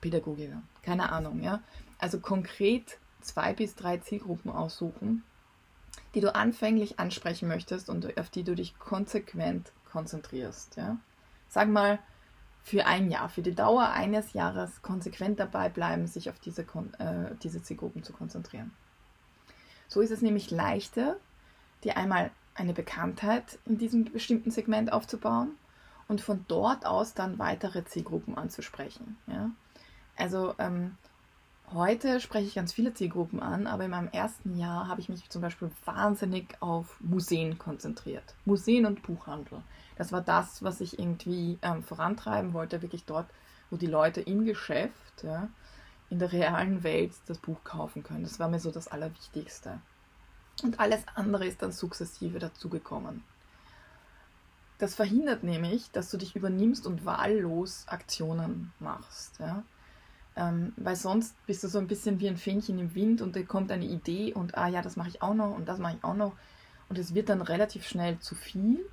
Pädagoginnen. 0.00 0.62
Keine 0.82 1.10
Ahnung, 1.10 1.42
ja. 1.42 1.60
Also 1.98 2.20
konkret 2.20 2.98
zwei 3.20 3.54
bis 3.54 3.74
drei 3.74 3.96
Zielgruppen 3.98 4.50
aussuchen 4.50 5.22
die 6.14 6.20
du 6.20 6.34
anfänglich 6.34 6.98
ansprechen 6.98 7.48
möchtest 7.48 7.90
und 7.90 8.18
auf 8.18 8.30
die 8.30 8.44
du 8.44 8.54
dich 8.54 8.78
konsequent 8.78 9.72
konzentrierst. 9.90 10.76
Ja? 10.76 10.96
Sag 11.48 11.68
mal, 11.68 11.98
für 12.62 12.86
ein 12.86 13.10
Jahr, 13.10 13.28
für 13.28 13.42
die 13.42 13.54
Dauer 13.54 13.90
eines 13.90 14.32
Jahres 14.32 14.80
konsequent 14.82 15.38
dabei 15.38 15.68
bleiben, 15.68 16.06
sich 16.06 16.30
auf 16.30 16.38
diese, 16.40 16.62
äh, 16.62 17.34
diese 17.42 17.62
Zielgruppen 17.62 18.02
zu 18.02 18.12
konzentrieren. 18.12 18.72
So 19.86 20.00
ist 20.00 20.10
es 20.10 20.22
nämlich 20.22 20.50
leichter, 20.50 21.16
dir 21.84 21.96
einmal 21.96 22.30
eine 22.54 22.72
Bekanntheit 22.72 23.58
in 23.66 23.76
diesem 23.78 24.04
bestimmten 24.04 24.50
Segment 24.50 24.92
aufzubauen 24.92 25.50
und 26.08 26.20
von 26.20 26.44
dort 26.48 26.86
aus 26.86 27.14
dann 27.14 27.38
weitere 27.38 27.84
Zielgruppen 27.84 28.38
anzusprechen. 28.38 29.18
Ja? 29.26 29.50
Also 30.16 30.54
ähm, 30.58 30.96
Heute 31.72 32.20
spreche 32.20 32.46
ich 32.46 32.54
ganz 32.54 32.72
viele 32.72 32.94
Zielgruppen 32.94 33.40
an, 33.40 33.66
aber 33.66 33.84
in 33.84 33.90
meinem 33.90 34.08
ersten 34.08 34.56
Jahr 34.58 34.86
habe 34.86 35.00
ich 35.00 35.08
mich 35.08 35.28
zum 35.30 35.42
Beispiel 35.42 35.70
wahnsinnig 35.84 36.56
auf 36.60 37.00
Museen 37.00 37.58
konzentriert. 37.58 38.34
Museen 38.44 38.86
und 38.86 39.02
Buchhandel. 39.02 39.62
Das 39.96 40.12
war 40.12 40.20
das, 40.20 40.62
was 40.62 40.80
ich 40.80 40.98
irgendwie 40.98 41.58
ähm, 41.62 41.82
vorantreiben 41.82 42.52
wollte, 42.52 42.82
wirklich 42.82 43.04
dort, 43.04 43.26
wo 43.70 43.76
die 43.76 43.86
Leute 43.86 44.20
im 44.20 44.44
Geschäft, 44.44 45.22
ja, 45.22 45.48
in 46.10 46.18
der 46.18 46.32
realen 46.32 46.82
Welt 46.82 47.12
das 47.26 47.38
Buch 47.38 47.64
kaufen 47.64 48.02
können. 48.02 48.24
Das 48.24 48.38
war 48.38 48.48
mir 48.48 48.60
so 48.60 48.70
das 48.70 48.88
Allerwichtigste. 48.88 49.80
Und 50.62 50.78
alles 50.78 51.02
andere 51.14 51.46
ist 51.46 51.62
dann 51.62 51.72
sukzessive 51.72 52.38
dazugekommen. 52.38 53.24
Das 54.78 54.94
verhindert 54.94 55.42
nämlich, 55.44 55.90
dass 55.92 56.10
du 56.10 56.18
dich 56.18 56.36
übernimmst 56.36 56.86
und 56.86 57.04
wahllos 57.04 57.84
Aktionen 57.88 58.72
machst. 58.80 59.38
Ja? 59.40 59.62
Ähm, 60.36 60.72
weil 60.76 60.96
sonst 60.96 61.34
bist 61.46 61.62
du 61.62 61.68
so 61.68 61.78
ein 61.78 61.86
bisschen 61.86 62.18
wie 62.18 62.28
ein 62.28 62.36
Fähnchen 62.36 62.78
im 62.78 62.94
Wind 62.94 63.22
und 63.22 63.36
da 63.36 63.42
kommt 63.42 63.70
eine 63.70 63.84
Idee 63.84 64.32
und 64.32 64.56
ah 64.56 64.66
ja, 64.66 64.82
das 64.82 64.96
mache 64.96 65.08
ich 65.08 65.22
auch 65.22 65.34
noch 65.34 65.54
und 65.54 65.68
das 65.68 65.78
mache 65.78 65.96
ich 65.96 66.04
auch 66.04 66.14
noch. 66.14 66.32
Und 66.88 66.98
es 66.98 67.14
wird 67.14 67.28
dann 67.28 67.40
relativ 67.40 67.86
schnell 67.86 68.18
zu 68.18 68.34
viel. 68.34 68.84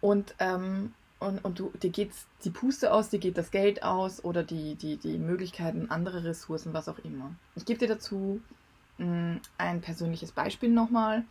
Und, 0.00 0.34
ähm, 0.40 0.92
und, 1.20 1.44
und 1.44 1.60
du, 1.60 1.70
dir 1.80 1.90
geht 1.90 2.10
die 2.44 2.50
Puste 2.50 2.92
aus, 2.92 3.10
dir 3.10 3.20
geht 3.20 3.38
das 3.38 3.52
Geld 3.52 3.84
aus 3.84 4.24
oder 4.24 4.42
die, 4.42 4.74
die, 4.74 4.96
die 4.96 5.18
Möglichkeiten, 5.18 5.90
andere 5.90 6.24
Ressourcen, 6.24 6.74
was 6.74 6.88
auch 6.88 6.98
immer. 6.98 7.34
Ich 7.54 7.64
gebe 7.64 7.78
dir 7.78 7.88
dazu 7.88 8.40
mh, 8.98 9.06
mm, 9.06 9.40
ein 9.58 9.80
persönliches 9.80 10.32
Beispiel 10.32 10.70
nochmal. 10.70 11.24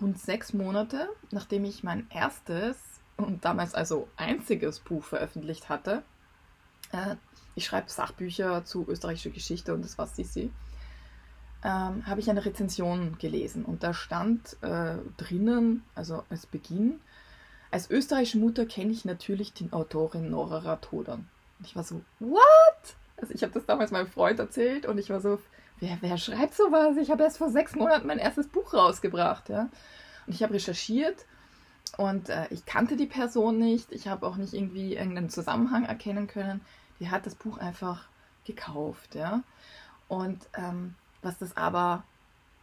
Rund 0.00 0.18
sechs 0.18 0.52
Monate, 0.52 1.08
nachdem 1.32 1.64
ich 1.64 1.82
mein 1.82 2.06
erstes 2.10 2.78
und 3.16 3.44
damals 3.44 3.74
also 3.74 4.08
einziges 4.16 4.80
Buch 4.80 5.04
veröffentlicht 5.04 5.68
hatte, 5.68 6.02
äh, 6.92 7.16
ich 7.54 7.64
schreibe 7.64 7.90
Sachbücher 7.90 8.64
zu 8.64 8.86
österreichischer 8.88 9.30
Geschichte 9.30 9.74
und 9.74 9.84
das 9.84 9.98
war 9.98 10.06
Sissi, 10.06 10.50
ähm, 11.64 12.06
habe 12.06 12.20
ich 12.20 12.28
eine 12.28 12.44
Rezension 12.44 13.16
gelesen 13.18 13.64
und 13.64 13.82
da 13.82 13.94
stand 13.94 14.56
äh, 14.62 14.96
drinnen, 15.16 15.84
also 15.94 16.24
als 16.30 16.46
Beginn, 16.46 17.00
als 17.70 17.90
österreichische 17.90 18.38
Mutter 18.38 18.66
kenne 18.66 18.92
ich 18.92 19.04
natürlich 19.04 19.52
die 19.52 19.72
Autorin 19.72 20.30
Nora 20.30 20.58
Rathodern. 20.58 21.28
Und 21.58 21.66
ich 21.66 21.76
war 21.76 21.84
so, 21.84 22.02
what? 22.20 22.42
Also 23.16 23.32
ich 23.34 23.42
habe 23.42 23.52
das 23.52 23.64
damals 23.64 23.92
meinem 23.92 24.08
Freund 24.08 24.38
erzählt 24.38 24.86
und 24.86 24.98
ich 24.98 25.08
war 25.10 25.20
so, 25.20 25.38
wer, 25.78 25.96
wer 26.00 26.18
schreibt 26.18 26.54
sowas? 26.54 26.96
Ich 26.96 27.10
habe 27.10 27.22
erst 27.22 27.38
vor 27.38 27.50
sechs 27.50 27.74
Monaten 27.74 28.06
mein 28.06 28.18
erstes 28.18 28.48
Buch 28.48 28.74
rausgebracht, 28.74 29.48
ja. 29.48 29.68
Und 30.26 30.34
ich 30.34 30.42
habe 30.42 30.54
recherchiert 30.54 31.24
und 31.96 32.28
äh, 32.28 32.46
ich 32.50 32.66
kannte 32.66 32.96
die 32.96 33.06
Person 33.06 33.58
nicht. 33.58 33.92
Ich 33.92 34.08
habe 34.08 34.26
auch 34.26 34.36
nicht 34.36 34.54
irgendwie 34.54 34.94
irgendeinen 34.94 35.30
Zusammenhang 35.30 35.84
erkennen 35.84 36.26
können 36.26 36.60
die 37.02 37.10
hat 37.10 37.26
das 37.26 37.34
Buch 37.34 37.58
einfach 37.58 38.06
gekauft, 38.44 39.16
ja. 39.16 39.42
Und 40.06 40.48
ähm, 40.54 40.94
was 41.20 41.36
das 41.38 41.56
aber 41.56 42.04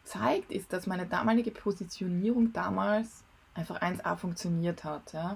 zeigt, 0.06 0.52
ist, 0.52 0.72
dass 0.72 0.88
meine 0.88 1.06
damalige 1.06 1.52
Positionierung 1.52 2.54
damals 2.54 3.24
einfach 3.54 3.82
1A 3.82 4.16
funktioniert 4.16 4.86
hat, 4.86 5.12
ja. 5.12 5.36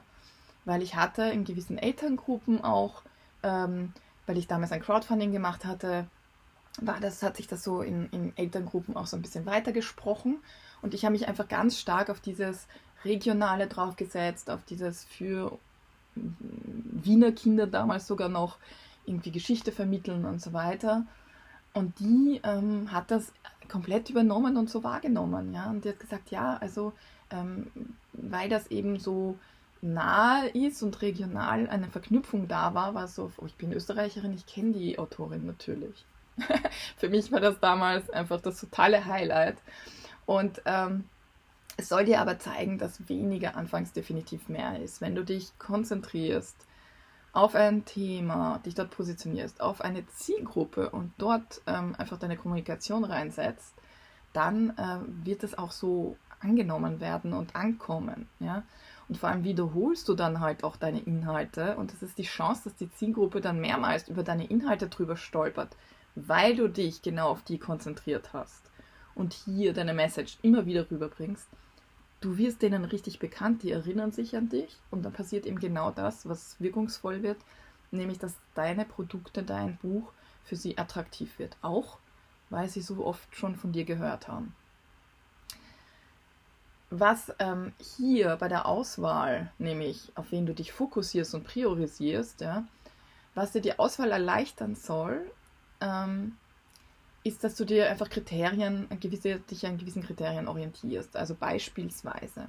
Weil 0.64 0.82
ich 0.82 0.96
hatte 0.96 1.24
in 1.24 1.44
gewissen 1.44 1.78
Elterngruppen 1.78 2.64
auch, 2.64 3.02
ähm, 3.44 3.92
weil 4.26 4.38
ich 4.38 4.48
damals 4.48 4.72
ein 4.72 4.82
Crowdfunding 4.82 5.34
gemacht 5.34 5.66
hatte, 5.66 6.08
war 6.80 7.02
das, 7.02 7.22
hat 7.22 7.36
sich 7.36 7.48
das 7.48 7.62
so 7.62 7.82
in, 7.82 8.08
in 8.12 8.38
Elterngruppen 8.38 8.96
auch 8.96 9.08
so 9.08 9.18
ein 9.18 9.22
bisschen 9.22 9.46
weitergesprochen. 9.46 10.38
Und 10.82 10.94
ich 10.94 11.04
habe 11.04 11.12
mich 11.12 11.28
einfach 11.28 11.50
ganz 11.50 11.78
stark 11.78 12.10
auf 12.10 12.22
dieses 12.22 12.68
Regionale 13.04 13.68
draufgesetzt, 13.68 14.50
auf 14.50 14.64
dieses 14.64 15.04
für 15.04 15.60
Wiener 16.16 17.34
Kinder 17.34 17.68
damals 17.68 18.08
sogar 18.08 18.30
noch 18.30 18.58
irgendwie 19.06 19.32
Geschichte 19.32 19.72
vermitteln 19.72 20.26
und 20.26 20.42
so 20.42 20.54
weiter. 20.54 21.06
Und 21.74 22.00
die 22.00 22.40
ähm, 22.44 22.92
hat 22.92 23.10
das 23.10 23.32
komplett 23.68 24.10
übernommen 24.10 24.58
und 24.58 24.70
so 24.70 24.84
wahrgenommen, 24.84 25.54
ja. 25.54 25.70
Und 25.70 25.86
die 25.86 25.90
hat 25.90 26.00
gesagt, 26.00 26.32
ja, 26.32 26.58
also 26.58 26.94
ähm, 27.32 27.68
weil 28.14 28.50
das 28.50 28.68
eben 28.68 29.00
so 29.00 29.38
nahe 29.82 30.48
ist 30.50 30.82
und 30.82 31.02
regional 31.02 31.68
eine 31.68 31.88
Verknüpfung 31.88 32.48
da 32.48 32.74
war, 32.74 32.94
war 32.94 33.08
so, 33.08 33.32
oh, 33.38 33.46
ich 33.46 33.56
bin 33.56 33.74
Österreicherin, 33.74 34.34
ich 34.34 34.46
kenne 34.46 34.72
die 34.72 34.98
Autorin 34.98 35.46
natürlich. 35.46 36.06
Für 36.98 37.10
mich 37.10 37.32
war 37.32 37.42
das 37.42 37.60
damals 37.60 38.10
einfach 38.10 38.42
das 38.42 38.60
totale 38.60 39.06
Highlight. 39.06 39.58
Und 40.26 40.62
ähm, 40.66 41.04
es 41.76 41.90
soll 41.90 42.06
dir 42.06 42.22
aber 42.22 42.40
zeigen, 42.40 42.78
dass 42.78 43.10
weniger 43.10 43.56
anfangs 43.58 43.92
definitiv 43.92 44.48
mehr 44.48 44.80
ist. 44.80 45.02
Wenn 45.02 45.16
du 45.16 45.24
dich 45.24 45.52
konzentrierst, 45.60 46.56
auf 47.34 47.56
ein 47.56 47.84
Thema, 47.84 48.60
dich 48.60 48.76
dort 48.76 48.92
positionierst, 48.92 49.60
auf 49.60 49.82
eine 49.82 50.06
Zielgruppe 50.08 50.92
und 50.92 51.12
dort 51.18 51.62
ähm, 51.66 51.96
einfach 51.98 52.20
deine 52.20 52.38
Kommunikation 52.38 53.04
reinsetzt, 53.04 53.74
dann 54.34 54.70
äh, 54.78 55.26
wird 55.26 55.44
es 55.44 55.58
auch 55.58 55.72
so 55.72 56.16
angenommen 56.40 57.00
werden 57.00 57.34
und 57.34 57.56
ankommen. 57.56 58.28
Ja? 58.40 58.64
Und 59.10 59.18
vor 59.18 59.30
allem 59.30 59.44
wiederholst 59.44 60.08
du 60.10 60.14
dann 60.14 60.40
halt 60.40 60.64
auch 60.64 60.76
deine 60.76 61.02
Inhalte 61.02 61.76
und 61.76 61.92
es 61.94 62.04
ist 62.04 62.20
die 62.20 62.24
Chance, 62.24 62.64
dass 62.66 62.76
die 62.76 62.92
Zielgruppe 62.92 63.42
dann 63.42 63.60
mehrmals 63.60 64.08
über 64.08 64.24
deine 64.24 64.46
Inhalte 64.46 64.88
drüber 64.88 65.18
stolpert, 65.18 65.76
weil 66.16 66.56
du 66.56 66.68
dich 66.68 67.02
genau 67.02 67.30
auf 67.30 67.42
die 67.42 67.58
konzentriert 67.58 68.34
hast 68.34 68.62
und 69.16 69.34
hier 69.34 69.74
deine 69.74 69.94
Message 69.94 70.38
immer 70.44 70.66
wieder 70.68 70.90
rüberbringst, 70.90 71.48
du 72.24 72.38
wirst 72.38 72.62
denen 72.62 72.86
richtig 72.86 73.20
bekannt, 73.20 73.64
die 73.64 73.72
erinnern 73.72 74.12
sich 74.12 74.36
an 74.38 74.48
dich 74.48 74.78
und 74.92 75.04
dann 75.04 75.12
passiert 75.12 75.46
eben 75.46 75.60
genau 75.60 75.92
das, 75.92 76.28
was 76.28 76.60
wirkungsvoll 76.60 77.22
wird, 77.22 77.38
nämlich 77.92 78.18
dass 78.18 78.36
deine 78.56 78.86
Produkte, 78.86 79.44
dein 79.44 79.78
Buch 79.78 80.12
für 80.46 80.56
sie 80.56 80.78
attraktiv 80.78 81.38
wird, 81.38 81.58
auch 81.62 81.98
weil 82.50 82.70
sie 82.70 82.82
so 82.82 83.06
oft 83.06 83.36
schon 83.36 83.56
von 83.56 83.74
dir 83.74 83.84
gehört 83.84 84.28
haben. 84.28 84.56
Was 86.90 87.34
ähm, 87.40 87.74
hier 87.80 88.38
bei 88.38 88.48
der 88.48 88.68
Auswahl, 88.68 89.52
nämlich 89.58 90.12
auf 90.16 90.32
wen 90.32 90.46
du 90.46 90.54
dich 90.54 90.72
fokussierst 90.72 91.34
und 91.34 91.44
priorisierst, 91.44 92.42
ja, 92.42 92.64
was 93.34 93.52
dir 93.52 93.62
die 93.62 93.80
Auswahl 93.80 94.12
erleichtern 94.12 94.76
soll, 94.76 95.30
ähm, 95.82 96.38
ist, 97.24 97.44
dass 97.44 97.56
du 97.56 97.66
dir 97.66 97.90
einfach 97.90 98.10
Kriterien, 98.10 98.88
gewisse, 99.00 99.40
dich 99.40 99.66
an 99.66 99.78
gewissen 99.78 100.04
Kriterien 100.04 100.48
orientierst. 100.48 101.16
Also 101.16 101.36
beispielsweise, 101.36 102.48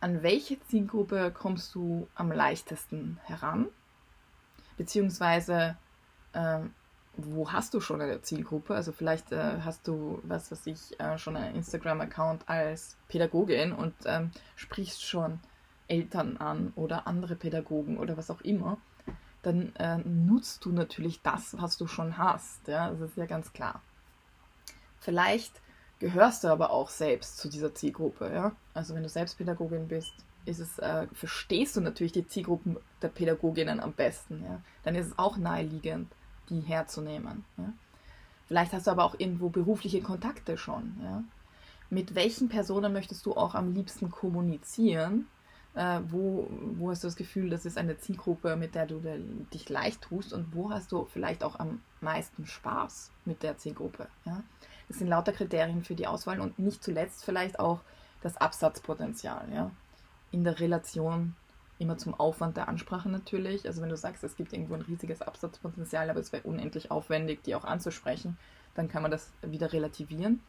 an 0.00 0.22
welche 0.22 0.60
Zielgruppe 0.60 1.32
kommst 1.32 1.74
du 1.74 2.08
am 2.14 2.30
leichtesten 2.30 3.18
heran? 3.24 3.66
Beziehungsweise, 4.76 5.76
ähm, 6.34 6.72
wo 7.16 7.50
hast 7.50 7.74
du 7.74 7.80
schon 7.80 8.00
eine 8.00 8.22
Zielgruppe? 8.22 8.76
Also 8.76 8.92
vielleicht 8.92 9.32
äh, 9.32 9.60
hast 9.64 9.88
du, 9.88 10.20
was 10.22 10.52
weiß 10.52 10.66
ich, 10.68 11.00
äh, 11.00 11.18
schon 11.18 11.36
einen 11.36 11.56
Instagram-Account 11.56 12.48
als 12.48 12.96
Pädagogin 13.08 13.72
und 13.72 13.94
ähm, 14.04 14.30
sprichst 14.54 15.04
schon 15.04 15.40
Eltern 15.88 16.36
an 16.36 16.72
oder 16.76 17.08
andere 17.08 17.34
Pädagogen 17.34 17.98
oder 17.98 18.16
was 18.16 18.30
auch 18.30 18.42
immer. 18.42 18.78
Dann 19.42 19.74
äh, 19.76 19.98
nutzt 19.98 20.64
du 20.64 20.70
natürlich 20.70 21.22
das, 21.22 21.56
was 21.58 21.76
du 21.76 21.88
schon 21.88 22.18
hast. 22.18 22.68
Ja, 22.68 22.90
das 22.90 23.00
ist 23.00 23.16
ja 23.16 23.26
ganz 23.26 23.52
klar. 23.52 23.82
Vielleicht 25.00 25.60
gehörst 25.98 26.44
du 26.44 26.48
aber 26.48 26.70
auch 26.70 26.90
selbst 26.90 27.38
zu 27.38 27.48
dieser 27.48 27.74
Zielgruppe. 27.74 28.30
Ja? 28.32 28.52
Also 28.74 28.94
wenn 28.94 29.02
du 29.02 29.08
selbst 29.08 29.38
Pädagogin 29.38 29.88
bist, 29.88 30.12
ist 30.44 30.60
es, 30.60 30.78
äh, 30.78 31.06
verstehst 31.12 31.76
du 31.76 31.80
natürlich 31.80 32.12
die 32.12 32.26
Zielgruppen 32.26 32.76
der 33.02 33.08
Pädagoginnen 33.08 33.80
am 33.80 33.92
besten. 33.92 34.42
Ja? 34.44 34.60
Dann 34.84 34.94
ist 34.94 35.08
es 35.08 35.18
auch 35.18 35.36
naheliegend, 35.36 36.10
die 36.48 36.60
herzunehmen. 36.60 37.44
Ja? 37.56 37.72
Vielleicht 38.46 38.72
hast 38.72 38.86
du 38.86 38.90
aber 38.90 39.04
auch 39.04 39.16
irgendwo 39.18 39.50
berufliche 39.50 40.00
Kontakte 40.00 40.56
schon. 40.56 40.98
Ja? 41.02 41.22
Mit 41.90 42.14
welchen 42.14 42.48
Personen 42.48 42.92
möchtest 42.92 43.26
du 43.26 43.34
auch 43.36 43.54
am 43.54 43.74
liebsten 43.74 44.10
kommunizieren? 44.10 45.26
Äh, 45.74 46.00
wo, 46.08 46.48
wo 46.76 46.90
hast 46.90 47.04
du 47.04 47.08
das 47.08 47.16
Gefühl, 47.16 47.50
das 47.50 47.66
ist 47.66 47.76
eine 47.76 47.98
Zielgruppe, 47.98 48.56
mit 48.56 48.74
der 48.74 48.86
du 48.86 49.00
dich 49.52 49.68
leicht 49.68 50.02
tust? 50.02 50.32
Und 50.32 50.54
wo 50.54 50.70
hast 50.70 50.92
du 50.92 51.04
vielleicht 51.04 51.44
auch 51.44 51.58
am 51.58 51.82
meisten 52.00 52.46
Spaß 52.46 53.10
mit 53.26 53.42
der 53.42 53.58
Zielgruppe? 53.58 54.08
Ja? 54.24 54.42
Das 54.88 54.98
sind 54.98 55.08
lauter 55.08 55.32
Kriterien 55.32 55.82
für 55.82 55.94
die 55.94 56.06
Auswahl 56.06 56.40
und 56.40 56.58
nicht 56.58 56.82
zuletzt 56.82 57.24
vielleicht 57.24 57.60
auch 57.60 57.80
das 58.22 58.36
Absatzpotenzial, 58.36 59.48
ja. 59.52 59.70
In 60.30 60.44
der 60.44 60.58
Relation 60.60 61.34
immer 61.78 61.96
zum 61.96 62.14
Aufwand 62.14 62.56
der 62.56 62.68
Ansprache 62.68 63.08
natürlich. 63.08 63.66
Also 63.66 63.82
wenn 63.82 63.88
du 63.88 63.96
sagst, 63.96 64.24
es 64.24 64.36
gibt 64.36 64.52
irgendwo 64.52 64.74
ein 64.74 64.82
riesiges 64.82 65.22
Absatzpotenzial, 65.22 66.10
aber 66.10 66.20
es 66.20 66.32
wäre 66.32 66.42
unendlich 66.42 66.90
aufwendig, 66.90 67.42
die 67.44 67.54
auch 67.54 67.64
anzusprechen, 67.64 68.36
dann 68.74 68.88
kann 68.88 69.02
man 69.02 69.10
das 69.10 69.30
wieder 69.42 69.72
relativieren. 69.72 70.40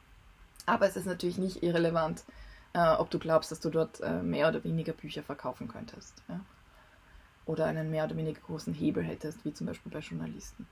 Aber 0.66 0.88
es 0.88 0.96
ist 0.96 1.06
natürlich 1.06 1.38
nicht 1.38 1.64
irrelevant, 1.64 2.24
äh, 2.74 2.96
ob 2.96 3.10
du 3.10 3.20
glaubst, 3.20 3.52
dass 3.52 3.60
du 3.60 3.70
dort 3.70 4.02
äh, 4.02 4.22
mehr 4.22 4.50
oder 4.50 4.64
weniger 4.64 4.94
Bücher 4.94 5.24
verkaufen 5.24 5.68
könntest. 5.68 6.22
Ja? 6.28 6.40
Oder 7.46 7.66
einen 7.66 7.90
mehr 7.90 8.06
oder 8.06 8.18
weniger 8.18 8.42
großen 8.42 8.74
Hebel 8.74 9.04
hättest, 9.04 9.46
wie 9.46 9.54
zum 9.54 9.68
Beispiel 9.68 9.92
bei 9.92 10.00
Journalisten. 10.00 10.68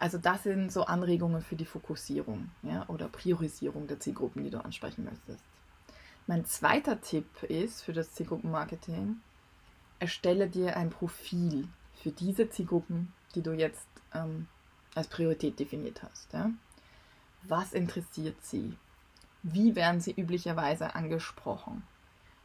Also 0.00 0.16
das 0.16 0.42
sind 0.44 0.72
so 0.72 0.86
Anregungen 0.86 1.42
für 1.42 1.56
die 1.56 1.66
Fokussierung 1.66 2.50
ja, 2.62 2.88
oder 2.88 3.08
Priorisierung 3.08 3.86
der 3.86 4.00
Zielgruppen, 4.00 4.42
die 4.42 4.50
du 4.50 4.64
ansprechen 4.64 5.04
möchtest. 5.04 5.44
Mein 6.26 6.46
zweiter 6.46 7.02
Tipp 7.02 7.42
ist 7.42 7.82
für 7.82 7.92
das 7.92 8.12
Zielgruppenmarketing, 8.14 9.20
erstelle 9.98 10.48
dir 10.48 10.76
ein 10.76 10.88
Profil 10.88 11.68
für 12.02 12.10
diese 12.12 12.48
Zielgruppen, 12.48 13.12
die 13.34 13.42
du 13.42 13.52
jetzt 13.52 13.86
ähm, 14.14 14.48
als 14.94 15.08
Priorität 15.08 15.60
definiert 15.60 16.02
hast. 16.02 16.32
Ja? 16.32 16.50
Was 17.42 17.74
interessiert 17.74 18.42
sie? 18.42 18.76
Wie 19.42 19.76
werden 19.76 20.00
sie 20.00 20.12
üblicherweise 20.12 20.94
angesprochen? 20.94 21.82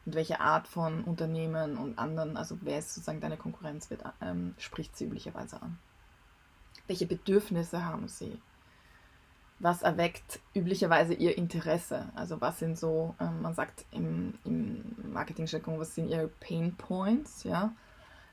Und 0.06 0.16
welche 0.16 0.42
Art 0.42 0.68
von 0.68 1.06
Unternehmen 1.06 1.78
und 1.78 1.98
anderen, 1.98 2.36
also 2.36 2.58
wer 2.62 2.80
ist 2.80 2.94
sozusagen 2.94 3.22
deine 3.22 3.38
Konkurrenz, 3.38 3.90
wird, 3.90 4.04
ähm, 4.22 4.56
spricht 4.58 4.98
sie 4.98 5.06
üblicherweise 5.06 5.62
an? 5.62 5.80
Welche 6.88 7.06
Bedürfnisse 7.06 7.86
haben 7.86 8.08
sie? 8.08 8.40
Was 9.60 9.82
erweckt 9.82 10.40
üblicherweise 10.54 11.14
ihr 11.14 11.38
Interesse? 11.38 12.10
Also 12.16 12.42
was 12.42 12.60
sind 12.60 12.78
so, 12.78 13.16
ähm, 13.20 13.42
man 13.42 13.54
sagt 13.54 13.86
im, 13.92 14.34
im 14.44 14.84
Marketing-Jargon, 15.14 15.80
was 15.80 15.96
sind 15.96 16.10
ihre 16.10 16.28
Pain 16.28 16.76
Points, 16.76 17.44
ja? 17.44 17.72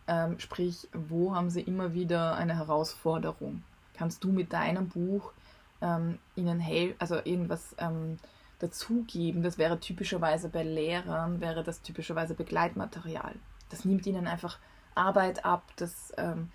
Ähm, 0.08 0.38
sprich, 0.40 0.88
wo 0.92 1.34
haben 1.34 1.48
sie 1.48 1.60
immer 1.60 1.94
wieder 1.94 2.34
eine 2.34 2.56
Herausforderung? 2.56 3.62
Kannst 3.94 4.24
du 4.24 4.32
mit 4.32 4.52
deinem 4.52 4.88
Buch 4.88 5.32
ähm, 5.80 6.18
ihnen 6.34 6.58
helfen, 6.58 6.96
also 6.98 7.16
irgendwas 7.16 7.76
ähm, 7.78 8.18
dazugeben? 8.58 9.44
Das 9.44 9.58
wäre 9.58 9.78
typischerweise 9.78 10.48
bei 10.48 10.64
Lehrern, 10.64 11.40
wäre 11.40 11.62
das 11.62 11.82
typischerweise 11.82 12.34
Begleitmaterial. 12.34 13.34
Das 13.68 13.84
nimmt 13.84 14.04
ihnen 14.06 14.26
einfach 14.26 14.58
Arbeit 14.96 15.44
ab, 15.44 15.62
das 15.76 16.12
ähm, 16.16 16.50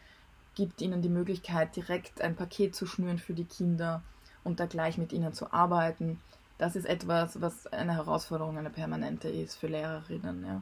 gibt 0.58 0.82
ihnen 0.82 1.04
die 1.04 1.10
Möglichkeit, 1.10 1.76
direkt 1.76 2.20
ein 2.20 2.36
Paket 2.36 2.74
zu 2.76 2.88
schnüren 2.88 3.20
für 3.20 3.36
die 3.36 3.46
Kinder 3.46 4.02
und 4.43 4.60
da 4.60 4.65
gleich 4.65 4.98
mit 4.98 5.13
ihnen 5.13 5.32
zu 5.32 5.54
arbeiten. 5.54 6.20
Das 6.58 6.76
ist 6.76 6.86
etwas, 6.86 7.39
was 7.39 7.67
eine 7.67 7.93
Herausforderung, 7.93 8.58
eine 8.58 8.72
permanente 8.72 9.30
ist 9.30 9.56
für 9.56 9.67
Lehrerinnen. 9.67 10.43
Ja. 10.43 10.62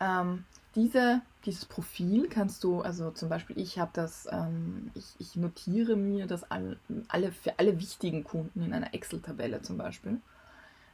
Ähm, 0.00 0.44
diese, 0.74 1.20
dieses 1.44 1.66
Profil 1.66 2.26
kannst 2.28 2.64
du, 2.64 2.80
also 2.80 3.10
zum 3.10 3.28
Beispiel 3.28 3.58
ich 3.58 3.78
habe 3.78 3.90
das, 3.92 4.26
ähm, 4.32 4.90
ich, 4.94 5.14
ich, 5.18 5.36
notiere 5.36 5.94
mir 5.96 6.26
das 6.26 6.50
all, 6.50 6.78
alle, 7.08 7.32
für 7.32 7.58
alle 7.58 7.78
wichtigen 7.78 8.24
Kunden 8.24 8.62
in 8.62 8.72
einer 8.72 8.94
Excel-Tabelle 8.94 9.60
zum 9.60 9.76
Beispiel. 9.76 10.22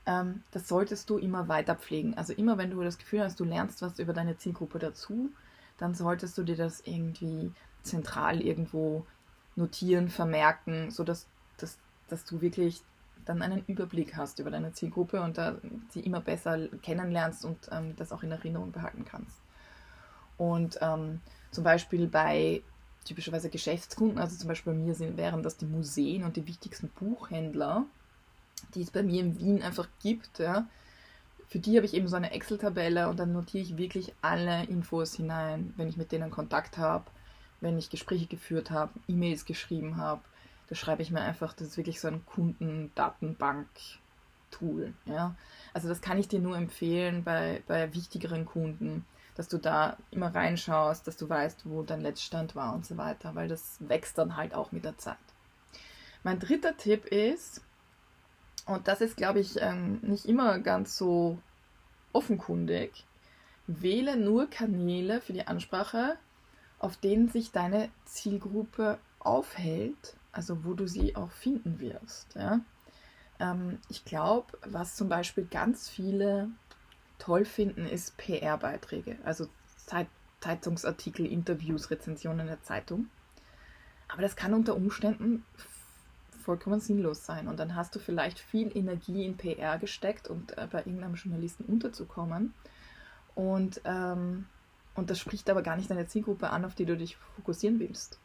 Ähm, 0.07 0.43
das 0.51 0.67
solltest 0.67 1.09
du 1.09 1.19
immer 1.19 1.47
weiter 1.47 1.77
pflegen. 1.77 2.15
Also 2.15 2.33
immer 2.33 2.59
wenn 2.59 2.73
du 2.73 2.83
das 2.83 2.99
Gefühl 2.99 3.23
hast, 3.23 3.39
du 3.39 3.45
lernst 3.45 3.81
was 3.81 4.01
über 4.01 4.13
deine 4.13 4.37
Zielgruppe 4.37 4.81
dazu, 4.81 5.31
dann 5.79 5.95
solltest 5.95 6.37
du 6.37 6.43
dir 6.43 6.57
das 6.57 6.81
irgendwie 6.85 7.53
zentral 7.83 8.41
irgendwo 8.41 9.07
notieren, 9.57 10.09
vermerken, 10.09 10.91
sodass 10.91 11.27
dass, 11.59 11.79
dass 12.09 12.25
du 12.25 12.41
wirklich 12.41 12.83
dann 13.25 13.43
einen 13.43 13.63
Überblick 13.67 14.17
hast 14.17 14.39
über 14.39 14.51
deine 14.51 14.73
Zielgruppe 14.73 15.21
und 15.21 15.37
da 15.37 15.57
sie 15.91 16.01
immer 16.01 16.21
besser 16.21 16.69
kennenlernst 16.83 17.45
und 17.45 17.59
ähm, 17.71 17.95
das 17.97 18.13
auch 18.13 18.23
in 18.23 18.31
Erinnerung 18.31 18.73
behalten 18.73 19.05
kannst. 19.05 19.37
Und 20.39 20.79
ähm, 20.81 21.21
zum 21.51 21.65
Beispiel 21.65 22.07
bei 22.07 22.63
typischerweise 23.05 23.51
Geschäftskunden, 23.51 24.19
also 24.19 24.37
zum 24.37 24.49
Beispiel 24.49 24.73
bei 24.73 24.79
mir 24.79 24.95
sind, 24.95 25.17
wären 25.17 25.43
das 25.43 25.57
die 25.57 25.67
Museen 25.67 26.25
und 26.25 26.37
die 26.37 26.47
wichtigsten 26.47 26.89
Buchhändler, 26.89 27.85
die 28.75 28.83
es 28.83 28.91
bei 28.91 29.03
mir 29.03 29.21
in 29.21 29.39
Wien 29.39 29.63
einfach 29.63 29.89
gibt, 30.01 30.39
ja, 30.39 30.67
für 31.49 31.59
die 31.59 31.77
habe 31.77 31.87
ich 31.87 31.95
eben 31.95 32.09
so 32.09 32.17
eine 32.17 32.33
Excel-Tabelle 32.33 33.09
und 33.09 33.19
dann 33.19 33.33
notiere 33.33 33.65
ich 33.65 33.79
wirklich 33.79 34.13
alle 34.21 34.65
Infos 34.65 35.15
hinein, 35.15 35.73
wenn 35.77 35.89
ich 35.89 35.97
mit 35.97 36.13
denen 36.13 36.31
Kontakt 36.31 36.77
habe, 36.77 37.07
wenn 37.61 37.79
ich 37.79 37.89
Gespräche 37.91 38.27
geführt 38.27 38.71
habe, 38.71 38.93
E-Mails 39.09 39.47
geschrieben 39.47 39.97
habe. 39.97 40.21
Da 40.69 40.75
schreibe 40.75 41.01
ich 41.01 41.11
mir 41.11 41.23
einfach, 41.23 41.55
das 41.55 41.69
ist 41.69 41.79
wirklich 41.79 42.01
so 42.01 42.09
ein 42.09 42.27
Kundendatenbank-Tool. 42.27 44.93
Ja? 45.07 45.35
Also 45.73 45.89
das 45.89 46.03
kann 46.03 46.19
ich 46.19 46.29
dir 46.29 46.41
nur 46.41 46.55
empfehlen 46.57 47.25
bei, 47.25 47.63
bei 47.67 47.95
wichtigeren 47.95 48.45
Kunden, 48.45 49.07
dass 49.35 49.49
du 49.49 49.57
da 49.57 49.97
immer 50.11 50.35
reinschaust, 50.35 51.07
dass 51.07 51.17
du 51.17 51.31
weißt, 51.31 51.63
wo 51.65 51.83
dein 51.83 52.03
Letztstand 52.03 52.57
war 52.57 52.75
und 52.75 52.85
so 52.85 52.99
weiter, 52.99 53.35
weil 53.35 53.49
das 53.49 53.79
wächst 53.81 54.19
dann 54.19 54.37
halt 54.37 54.53
auch 54.53 54.71
mit 54.73 54.85
der 54.85 54.99
Zeit. 54.99 55.17
Mein 56.25 56.41
dritter 56.41 56.77
Tipp 56.77 57.07
ist, 57.07 57.63
und 58.69 58.87
das 58.87 59.01
ist, 59.01 59.17
glaube 59.17 59.41
ich, 59.41 59.61
ähm, 59.61 59.99
nicht 60.03 60.27
immer 60.27 60.59
ganz 60.59 60.97
so 60.97 61.39
offenkundig. 62.13 63.05
Wähle 63.67 64.17
nur 64.17 64.49
Kanäle 64.49 65.21
für 65.21 65.33
die 65.33 65.47
Ansprache, 65.47 66.17
auf 66.79 66.97
denen 66.97 67.29
sich 67.29 67.51
deine 67.51 67.89
Zielgruppe 68.05 68.99
aufhält, 69.19 70.15
also 70.33 70.65
wo 70.65 70.75
du 70.75 70.87
sie 70.87 71.17
auch 71.17 71.31
finden 71.31 71.81
wirst. 71.81 72.35
Ja? 72.35 72.61
Ähm, 73.41 73.79
ich 73.89 74.05
glaube, 74.05 74.59
was 74.67 74.97
zum 74.97 75.09
Beispiel 75.09 75.47
ganz 75.51 75.89
viele 75.89 76.51
toll 77.19 77.45
finden, 77.45 77.87
ist 77.87 78.17
PR-Beiträge, 78.17 79.17
also 79.25 79.49
Zeit 79.87 80.07
Zeitungsartikel, 80.41 81.27
Interviews, 81.27 81.91
Rezensionen 81.91 82.41
in 82.41 82.47
der 82.47 82.63
Zeitung. 82.63 83.11
Aber 84.07 84.23
das 84.23 84.37
kann 84.37 84.55
unter 84.55 84.77
Umständen 84.77 85.45
vollkommen 86.49 86.81
sinnlos 86.81 87.27
sein. 87.27 87.47
Und 87.47 87.61
dann 87.61 87.77
hast 87.77 87.95
du 87.95 87.99
vielleicht 87.99 88.39
viel 88.39 88.75
Energie 88.75 89.27
in 89.27 89.37
PR 89.37 89.77
gesteckt 89.77 90.29
und 90.29 90.57
äh, 90.57 90.67
bei 90.71 90.79
irgendeinem 90.79 91.15
Journalisten 91.15 91.65
unterzukommen. 91.65 92.55
Und, 93.35 93.83
ähm, 93.85 94.47
und 94.95 95.11
das 95.11 95.19
spricht 95.19 95.51
aber 95.51 95.61
gar 95.61 95.77
nicht 95.77 95.91
deine 95.91 96.07
Zielgruppe 96.07 96.49
an, 96.49 96.65
auf 96.65 96.75
die 96.75 96.87
du 96.87 96.97
dich 96.97 97.19
fokussieren 97.37 97.79
willst. 97.81 98.19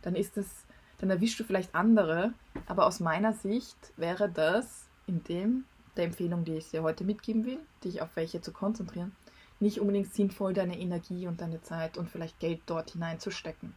Dann 0.00 0.14
ist 0.14 0.38
es, 0.38 0.64
dann 0.96 1.10
erwischst 1.10 1.38
du 1.40 1.44
vielleicht 1.44 1.74
andere, 1.74 2.32
aber 2.64 2.86
aus 2.86 3.00
meiner 3.00 3.34
Sicht 3.34 3.76
wäre 3.98 4.30
das 4.30 4.88
in 5.06 5.22
dem 5.24 5.64
der 5.98 6.06
Empfehlung, 6.06 6.46
die 6.46 6.54
ich 6.54 6.70
dir 6.70 6.82
heute 6.82 7.04
mitgeben 7.04 7.44
will, 7.44 7.58
dich 7.84 8.00
auf 8.00 8.16
welche 8.16 8.40
zu 8.40 8.50
konzentrieren, 8.50 9.14
nicht 9.60 9.78
unbedingt 9.78 10.14
sinnvoll, 10.14 10.54
deine 10.54 10.80
Energie 10.80 11.26
und 11.26 11.42
deine 11.42 11.60
Zeit 11.60 11.98
und 11.98 12.08
vielleicht 12.08 12.40
Geld 12.40 12.62
dort 12.64 12.92
hineinzustecken. 12.92 13.74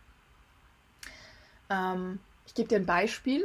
Ähm, 1.69 2.19
ich 2.45 2.53
gebe 2.53 2.69
dir 2.69 2.77
ein 2.77 2.85
Beispiel. 2.85 3.43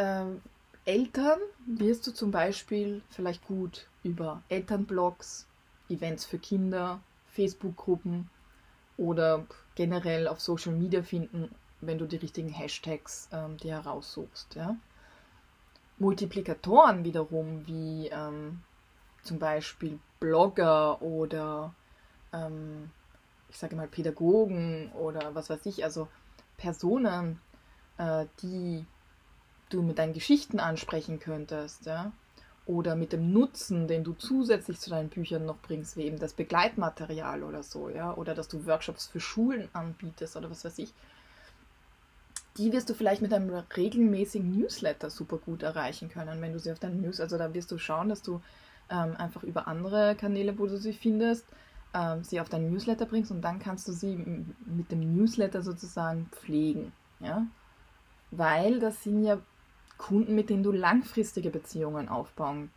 Ähm, 0.00 0.40
Eltern 0.86 1.38
wirst 1.66 2.06
du 2.06 2.12
zum 2.12 2.30
Beispiel 2.30 3.02
vielleicht 3.10 3.46
gut 3.46 3.86
über 4.02 4.42
Elternblogs, 4.48 5.46
Events 5.90 6.24
für 6.24 6.38
Kinder, 6.38 7.00
Facebook-Gruppen 7.26 8.30
oder 8.96 9.46
generell 9.74 10.26
auf 10.26 10.40
Social 10.40 10.72
Media 10.72 11.02
finden, 11.02 11.54
wenn 11.82 11.98
du 11.98 12.06
die 12.06 12.16
richtigen 12.16 12.48
Hashtags 12.48 13.28
ähm, 13.30 13.58
dir 13.58 13.74
heraussuchst. 13.74 14.54
Ja? 14.54 14.74
Multiplikatoren 15.98 17.04
wiederum, 17.04 17.66
wie 17.66 18.08
ähm, 18.08 18.62
zum 19.22 19.38
Beispiel 19.38 19.98
Blogger 20.18 21.02
oder 21.02 21.74
ähm, 22.32 22.90
ich 23.50 23.58
sage 23.58 23.76
mal 23.76 23.86
Pädagogen 23.86 24.90
oder 24.92 25.34
was 25.34 25.50
weiß 25.50 25.66
ich, 25.66 25.84
also 25.84 26.08
Personen, 26.56 27.38
äh, 27.98 28.24
die 28.40 28.86
du 29.70 29.82
mit 29.82 29.98
deinen 29.98 30.12
Geschichten 30.12 30.60
ansprechen 30.60 31.18
könntest, 31.18 31.86
ja, 31.86 32.12
oder 32.66 32.94
mit 32.94 33.12
dem 33.12 33.32
Nutzen, 33.32 33.88
den 33.88 34.04
du 34.04 34.12
zusätzlich 34.12 34.78
zu 34.78 34.90
deinen 34.90 35.08
Büchern 35.08 35.44
noch 35.44 35.58
bringst, 35.58 35.96
wie 35.96 36.02
eben 36.02 36.18
das 36.18 36.34
Begleitmaterial 36.34 37.42
oder 37.42 37.62
so, 37.62 37.88
ja, 37.88 38.14
oder 38.14 38.34
dass 38.34 38.48
du 38.48 38.66
Workshops 38.66 39.06
für 39.06 39.20
Schulen 39.20 39.68
anbietest 39.72 40.36
oder 40.36 40.50
was 40.50 40.64
weiß 40.64 40.78
ich, 40.78 40.92
die 42.56 42.72
wirst 42.72 42.90
du 42.90 42.94
vielleicht 42.94 43.22
mit 43.22 43.32
einem 43.32 43.50
regelmäßigen 43.50 44.58
Newsletter 44.58 45.10
super 45.10 45.38
gut 45.38 45.62
erreichen 45.62 46.10
können, 46.10 46.42
wenn 46.42 46.52
du 46.52 46.58
sie 46.58 46.72
auf 46.72 46.78
deinen 46.78 47.00
News, 47.00 47.20
also 47.20 47.38
da 47.38 47.54
wirst 47.54 47.70
du 47.70 47.78
schauen, 47.78 48.08
dass 48.08 48.22
du 48.22 48.40
ähm, 48.90 49.16
einfach 49.16 49.42
über 49.42 49.66
andere 49.66 50.14
Kanäle, 50.14 50.58
wo 50.58 50.66
du 50.66 50.76
sie 50.76 50.92
findest, 50.92 51.46
ähm, 51.94 52.22
sie 52.22 52.40
auf 52.40 52.48
deinen 52.48 52.70
Newsletter 52.70 53.06
bringst 53.06 53.30
und 53.30 53.42
dann 53.42 53.58
kannst 53.58 53.88
du 53.88 53.92
sie 53.92 54.44
mit 54.66 54.92
dem 54.92 55.16
Newsletter 55.16 55.62
sozusagen 55.62 56.28
pflegen, 56.32 56.92
ja, 57.20 57.46
weil 58.30 58.78
das 58.78 59.02
sind 59.02 59.24
ja 59.24 59.38
Kunden, 60.00 60.34
mit 60.34 60.48
denen 60.48 60.62
du 60.62 60.72
langfristige 60.72 61.50
Beziehungen 61.50 62.08
aufbauen 62.08 62.70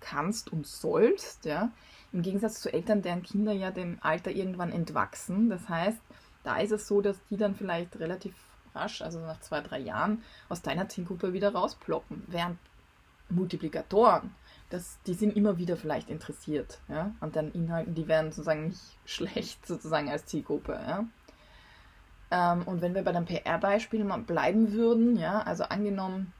kannst 0.00 0.52
und 0.52 0.66
sollst, 0.66 1.44
ja. 1.44 1.70
Im 2.12 2.22
Gegensatz 2.22 2.60
zu 2.60 2.72
Eltern, 2.72 3.02
deren 3.02 3.22
Kinder 3.22 3.52
ja 3.52 3.70
dem 3.70 3.98
Alter 4.00 4.32
irgendwann 4.32 4.72
entwachsen. 4.72 5.48
Das 5.48 5.68
heißt, 5.68 6.00
da 6.42 6.58
ist 6.58 6.72
es 6.72 6.88
so, 6.88 7.00
dass 7.00 7.16
die 7.30 7.36
dann 7.36 7.54
vielleicht 7.54 8.00
relativ 8.00 8.34
rasch, 8.74 9.00
also 9.00 9.20
nach 9.20 9.38
zwei, 9.40 9.60
drei 9.60 9.78
Jahren, 9.78 10.22
aus 10.48 10.60
deiner 10.60 10.88
Zielgruppe 10.88 11.32
wieder 11.32 11.54
rausploppen. 11.54 12.24
Während 12.26 12.58
Multiplikatoren, 13.28 14.34
das, 14.70 14.98
die 15.06 15.14
sind 15.14 15.36
immer 15.36 15.56
wieder 15.56 15.76
vielleicht 15.76 16.10
interessiert 16.10 16.80
ja, 16.88 17.14
an 17.20 17.30
deinen 17.30 17.52
Inhalten, 17.52 17.94
die 17.94 18.08
werden 18.08 18.32
sozusagen 18.32 18.68
nicht 18.68 18.82
schlecht 19.04 19.64
sozusagen 19.66 20.08
als 20.10 20.26
Zielgruppe. 20.26 20.72
Ja. 20.72 21.04
Ähm, 22.30 22.62
und 22.64 22.82
wenn 22.82 22.94
wir 22.94 23.02
bei 23.02 23.12
dem 23.12 23.24
PR-Beispiel 23.24 24.04
mal 24.04 24.18
bleiben 24.18 24.72
würden, 24.72 25.16
ja, 25.16 25.40
also 25.40 25.64
angenommen, 25.64 26.32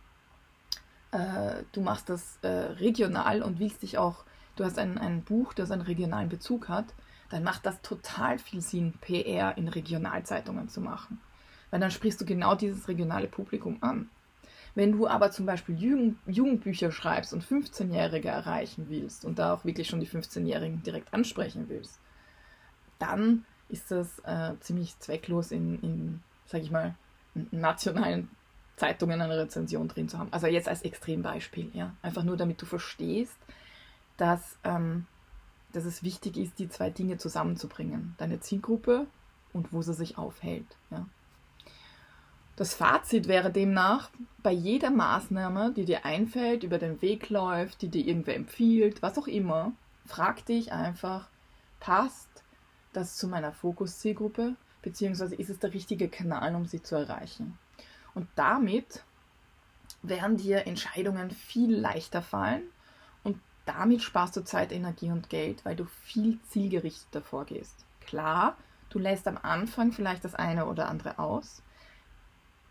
äh, 1.12 1.62
du 1.72 1.80
machst 1.80 2.08
das 2.08 2.38
äh, 2.42 2.48
regional 2.48 3.42
und 3.42 3.58
willst 3.58 3.82
dich 3.82 3.98
auch, 3.98 4.24
du 4.56 4.64
hast 4.64 4.78
ein, 4.78 4.98
ein 4.98 5.22
Buch, 5.22 5.54
das 5.54 5.70
einen 5.70 5.82
regionalen 5.82 6.28
Bezug 6.28 6.68
hat, 6.68 6.86
dann 7.30 7.42
macht 7.42 7.66
das 7.66 7.80
total 7.82 8.38
viel 8.38 8.60
Sinn, 8.60 8.94
PR 9.00 9.56
in 9.56 9.68
Regionalzeitungen 9.68 10.68
zu 10.68 10.80
machen. 10.80 11.20
Weil 11.70 11.80
dann 11.80 11.90
sprichst 11.90 12.20
du 12.20 12.24
genau 12.24 12.54
dieses 12.54 12.88
regionale 12.88 13.28
Publikum 13.28 13.78
an. 13.82 14.08
Wenn 14.74 14.92
du 14.92 15.06
aber 15.06 15.30
zum 15.30 15.44
Beispiel 15.44 15.76
Jugend, 15.76 16.18
Jugendbücher 16.26 16.92
schreibst 16.92 17.32
und 17.32 17.44
15-Jährige 17.44 18.28
erreichen 18.28 18.86
willst 18.88 19.24
und 19.24 19.38
da 19.38 19.54
auch 19.54 19.64
wirklich 19.64 19.88
schon 19.88 20.00
die 20.00 20.08
15-Jährigen 20.08 20.82
direkt 20.82 21.12
ansprechen 21.12 21.66
willst, 21.68 21.98
dann 22.98 23.44
ist 23.68 23.90
das 23.90 24.18
äh, 24.20 24.52
ziemlich 24.60 24.98
zwecklos 24.98 25.50
in, 25.50 25.80
in 25.82 26.22
sage 26.46 26.64
ich 26.64 26.70
mal, 26.70 26.94
nationalen 27.50 28.30
Zeitungen 28.76 29.20
eine 29.20 29.36
Rezension 29.38 29.88
drin 29.88 30.08
zu 30.08 30.18
haben. 30.18 30.32
Also 30.32 30.46
jetzt 30.46 30.68
als 30.68 30.82
Extrembeispiel, 30.82 31.70
ja. 31.74 31.94
Einfach 32.02 32.22
nur, 32.22 32.36
damit 32.36 32.62
du 32.62 32.66
verstehst, 32.66 33.36
dass, 34.16 34.58
ähm, 34.64 35.06
dass 35.72 35.84
es 35.84 36.02
wichtig 36.02 36.36
ist, 36.36 36.58
die 36.58 36.68
zwei 36.68 36.90
Dinge 36.90 37.18
zusammenzubringen. 37.18 38.14
Deine 38.18 38.40
Zielgruppe 38.40 39.06
und 39.52 39.72
wo 39.72 39.82
sie 39.82 39.94
sich 39.94 40.18
aufhält, 40.18 40.76
ja. 40.90 41.06
Das 42.56 42.74
Fazit 42.74 43.28
wäre 43.28 43.52
demnach, 43.52 44.10
bei 44.42 44.50
jeder 44.50 44.90
Maßnahme, 44.90 45.72
die 45.76 45.84
dir 45.84 46.04
einfällt, 46.04 46.64
über 46.64 46.78
den 46.78 47.00
Weg 47.00 47.30
läuft, 47.30 47.82
die 47.82 47.88
dir 47.88 48.04
irgendwer 48.04 48.34
empfiehlt, 48.34 49.00
was 49.00 49.16
auch 49.16 49.28
immer, 49.28 49.70
frag 50.06 50.44
dich 50.44 50.72
einfach, 50.72 51.28
passt 51.78 52.42
das 52.98 53.16
zu 53.16 53.28
meiner 53.28 53.52
Fokuszielgruppe, 53.52 54.54
beziehungsweise 54.82 55.34
ist 55.34 55.50
es 55.50 55.58
der 55.58 55.72
richtige 55.72 56.08
Kanal, 56.08 56.54
um 56.54 56.66
sie 56.66 56.82
zu 56.82 56.96
erreichen. 56.96 57.58
Und 58.14 58.28
damit 58.34 59.02
werden 60.02 60.36
dir 60.36 60.66
Entscheidungen 60.66 61.30
viel 61.30 61.74
leichter 61.74 62.22
fallen 62.22 62.62
und 63.24 63.40
damit 63.64 64.02
sparst 64.02 64.36
du 64.36 64.44
Zeit, 64.44 64.72
Energie 64.72 65.10
und 65.10 65.28
Geld, 65.28 65.64
weil 65.64 65.76
du 65.76 65.84
viel 65.84 66.38
zielgerichteter 66.48 67.22
vorgehst. 67.22 67.84
Klar, 68.00 68.56
du 68.90 68.98
lässt 68.98 69.28
am 69.28 69.38
Anfang 69.40 69.92
vielleicht 69.92 70.24
das 70.24 70.34
eine 70.34 70.66
oder 70.66 70.88
andere 70.88 71.18
aus. 71.18 71.62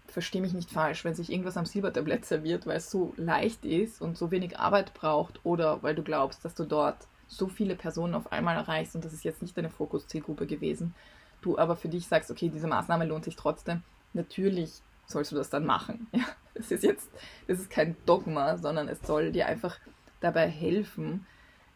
Versteh 0.07 0.41
mich 0.41 0.53
nicht 0.53 0.71
falsch, 0.71 1.03
wenn 1.05 1.15
sich 1.15 1.31
irgendwas 1.31 1.57
am 1.57 1.65
Silbertablett 1.65 2.25
serviert, 2.25 2.65
weil 2.65 2.77
es 2.77 2.89
so 2.89 3.13
leicht 3.17 3.65
ist 3.65 4.01
und 4.01 4.17
so 4.17 4.31
wenig 4.31 4.57
Arbeit 4.57 4.93
braucht 4.93 5.45
oder 5.45 5.83
weil 5.83 5.95
du 5.95 6.01
glaubst, 6.01 6.43
dass 6.45 6.55
du 6.55 6.63
dort 6.63 7.07
so 7.27 7.47
viele 7.47 7.75
Personen 7.75 8.15
auf 8.15 8.31
einmal 8.31 8.55
erreichst 8.55 8.95
und 8.95 9.05
das 9.05 9.13
ist 9.13 9.23
jetzt 9.23 9.41
nicht 9.41 9.57
deine 9.57 9.69
Fokuszielgruppe 9.69 10.47
gewesen, 10.47 10.95
du 11.41 11.57
aber 11.57 11.75
für 11.75 11.89
dich 11.89 12.07
sagst, 12.07 12.31
okay, 12.31 12.49
diese 12.49 12.67
Maßnahme 12.67 13.05
lohnt 13.05 13.25
sich 13.25 13.35
trotzdem, 13.35 13.83
natürlich 14.13 14.81
sollst 15.05 15.31
du 15.31 15.35
das 15.35 15.49
dann 15.49 15.65
machen. 15.65 16.07
Ja, 16.13 16.25
das 16.55 16.71
ist 16.71 16.83
jetzt, 16.83 17.09
das 17.47 17.59
ist 17.59 17.69
kein 17.69 17.95
Dogma, 18.07 18.57
sondern 18.57 18.87
es 18.87 18.99
soll 19.01 19.31
dir 19.31 19.45
einfach 19.45 19.77
dabei 20.19 20.47
helfen, 20.47 21.27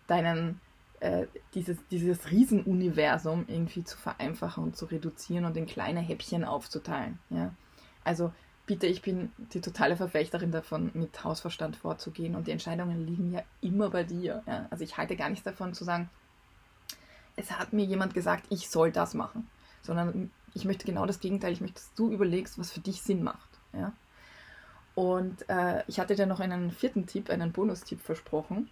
deinen, 0.07 0.59
äh, 0.99 1.27
dieses, 1.53 1.77
dieses 1.91 2.31
Riesenuniversum 2.31 3.45
irgendwie 3.47 3.83
zu 3.83 3.95
vereinfachen 3.97 4.63
und 4.63 4.75
zu 4.75 4.85
reduzieren 4.85 5.45
und 5.45 5.55
in 5.55 5.67
kleine 5.67 5.99
Häppchen 5.99 6.43
aufzuteilen. 6.43 7.19
Ja? 7.29 7.53
Also 8.03 8.33
bitte, 8.71 8.87
ich 8.87 9.01
bin 9.01 9.33
die 9.53 9.59
totale 9.59 9.97
Verfechterin 9.97 10.53
davon, 10.53 10.91
mit 10.93 11.25
Hausverstand 11.25 11.75
vorzugehen 11.75 12.35
und 12.35 12.47
die 12.47 12.51
Entscheidungen 12.51 13.05
liegen 13.05 13.33
ja 13.33 13.43
immer 13.59 13.89
bei 13.89 14.05
dir. 14.05 14.43
Ja? 14.47 14.65
Also 14.69 14.85
ich 14.85 14.95
halte 14.95 15.17
gar 15.17 15.29
nichts 15.29 15.43
davon 15.43 15.73
zu 15.73 15.83
sagen, 15.83 16.09
es 17.35 17.51
hat 17.51 17.73
mir 17.73 17.83
jemand 17.83 18.13
gesagt, 18.13 18.45
ich 18.49 18.69
soll 18.69 18.93
das 18.93 19.13
machen, 19.13 19.49
sondern 19.81 20.31
ich 20.53 20.63
möchte 20.63 20.85
genau 20.85 21.05
das 21.05 21.19
Gegenteil. 21.19 21.51
Ich 21.51 21.59
möchte, 21.59 21.81
dass 21.81 21.93
du 21.95 22.11
überlegst, 22.11 22.57
was 22.57 22.71
für 22.71 22.79
dich 22.79 23.01
Sinn 23.01 23.23
macht. 23.23 23.49
Ja? 23.73 23.91
Und 24.95 25.49
äh, 25.49 25.83
ich 25.87 25.99
hatte 25.99 26.15
dir 26.15 26.25
noch 26.25 26.39
einen 26.39 26.71
vierten 26.71 27.07
Tipp, 27.07 27.29
einen 27.29 27.51
Bonustipp 27.51 27.99
versprochen. 27.99 28.69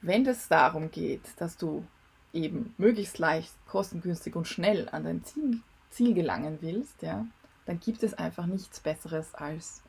Wenn 0.00 0.26
es 0.26 0.48
darum 0.48 0.90
geht, 0.90 1.24
dass 1.36 1.58
du 1.58 1.84
eben 2.32 2.74
möglichst 2.78 3.18
leicht, 3.18 3.52
kostengünstig 3.66 4.34
und 4.34 4.48
schnell 4.48 4.88
an 4.88 5.04
dein 5.04 5.24
Ziel, 5.24 5.60
Ziel 5.90 6.14
gelangen 6.14 6.56
willst, 6.62 7.02
ja, 7.02 7.26
dann 7.66 7.80
gibt 7.80 8.02
es 8.02 8.14
einfach 8.14 8.46
nichts 8.46 8.80
Besseres 8.80 9.34
als 9.34 9.82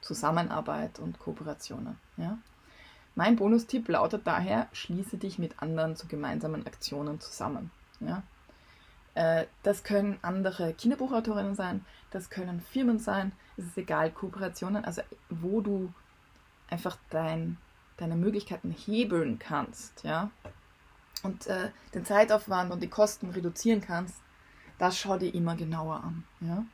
Zusammenarbeit 0.00 0.98
und 0.98 1.18
Kooperationen. 1.18 1.98
Ja? 2.16 2.38
Mein 3.14 3.36
Bonustipp 3.36 3.88
lautet 3.88 4.26
daher, 4.26 4.68
schließe 4.72 5.18
dich 5.18 5.38
mit 5.38 5.60
anderen 5.60 5.96
zu 5.96 6.06
gemeinsamen 6.06 6.66
Aktionen 6.66 7.20
zusammen. 7.20 7.70
Ja? 8.00 8.22
Äh, 9.14 9.46
das 9.64 9.82
können 9.82 10.18
andere 10.22 10.72
Kinderbuchautorinnen 10.74 11.56
sein, 11.56 11.84
das 12.10 12.30
können 12.30 12.60
Firmen 12.60 13.00
sein, 13.00 13.32
es 13.56 13.64
ist 13.66 13.78
egal, 13.78 14.12
Kooperationen, 14.12 14.84
also 14.84 15.02
wo 15.28 15.60
du 15.60 15.92
einfach 16.70 16.96
dein, 17.10 17.56
deine 17.96 18.14
Möglichkeiten 18.14 18.70
hebeln 18.70 19.40
kannst, 19.40 20.04
ja, 20.04 20.30
und 21.24 21.48
äh, 21.48 21.70
den 21.94 22.04
Zeitaufwand 22.04 22.70
und 22.70 22.80
die 22.80 22.88
Kosten 22.88 23.30
reduzieren 23.30 23.80
kannst, 23.80 24.14
das 24.78 24.96
schau 24.96 25.18
dir 25.18 25.34
immer 25.34 25.56
genauer 25.56 26.04
an, 26.04 26.24
ja. 26.40 26.64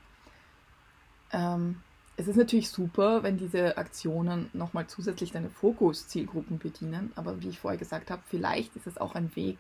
Ähm, 1.35 1.81
es 2.17 2.29
ist 2.29 2.37
natürlich 2.37 2.71
super, 2.71 3.25
wenn 3.25 3.37
diese 3.37 3.77
Aktionen 3.77 4.49
nochmal 4.53 4.87
zusätzlich 4.87 5.33
deine 5.33 5.51
Fokus-Zielgruppen 5.51 6.59
bedienen, 6.59 7.13
aber 7.17 7.43
wie 7.43 7.49
ich 7.49 7.59
vorher 7.59 7.79
gesagt 7.79 8.11
habe, 8.11 8.23
vielleicht 8.29 8.77
ist 8.77 8.87
es 8.87 8.99
auch 8.99 9.17
ein 9.17 9.35
Weg, 9.35 9.59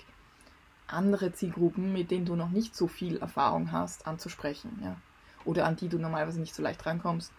andere 0.86 1.32
Zielgruppen, 1.32 1.92
mit 1.92 2.12
denen 2.12 2.26
du 2.26 2.36
noch 2.36 2.50
nicht 2.50 2.76
so 2.76 2.86
viel 2.86 3.16
Erfahrung 3.16 3.72
hast, 3.72 4.06
anzusprechen, 4.06 4.78
ja. 4.82 4.96
Oder 5.44 5.66
an 5.66 5.76
die 5.76 5.88
du 5.88 5.98
normalerweise 5.98 6.40
nicht 6.40 6.54
so 6.54 6.62
leicht 6.62 6.86
rankommst. 6.86 7.32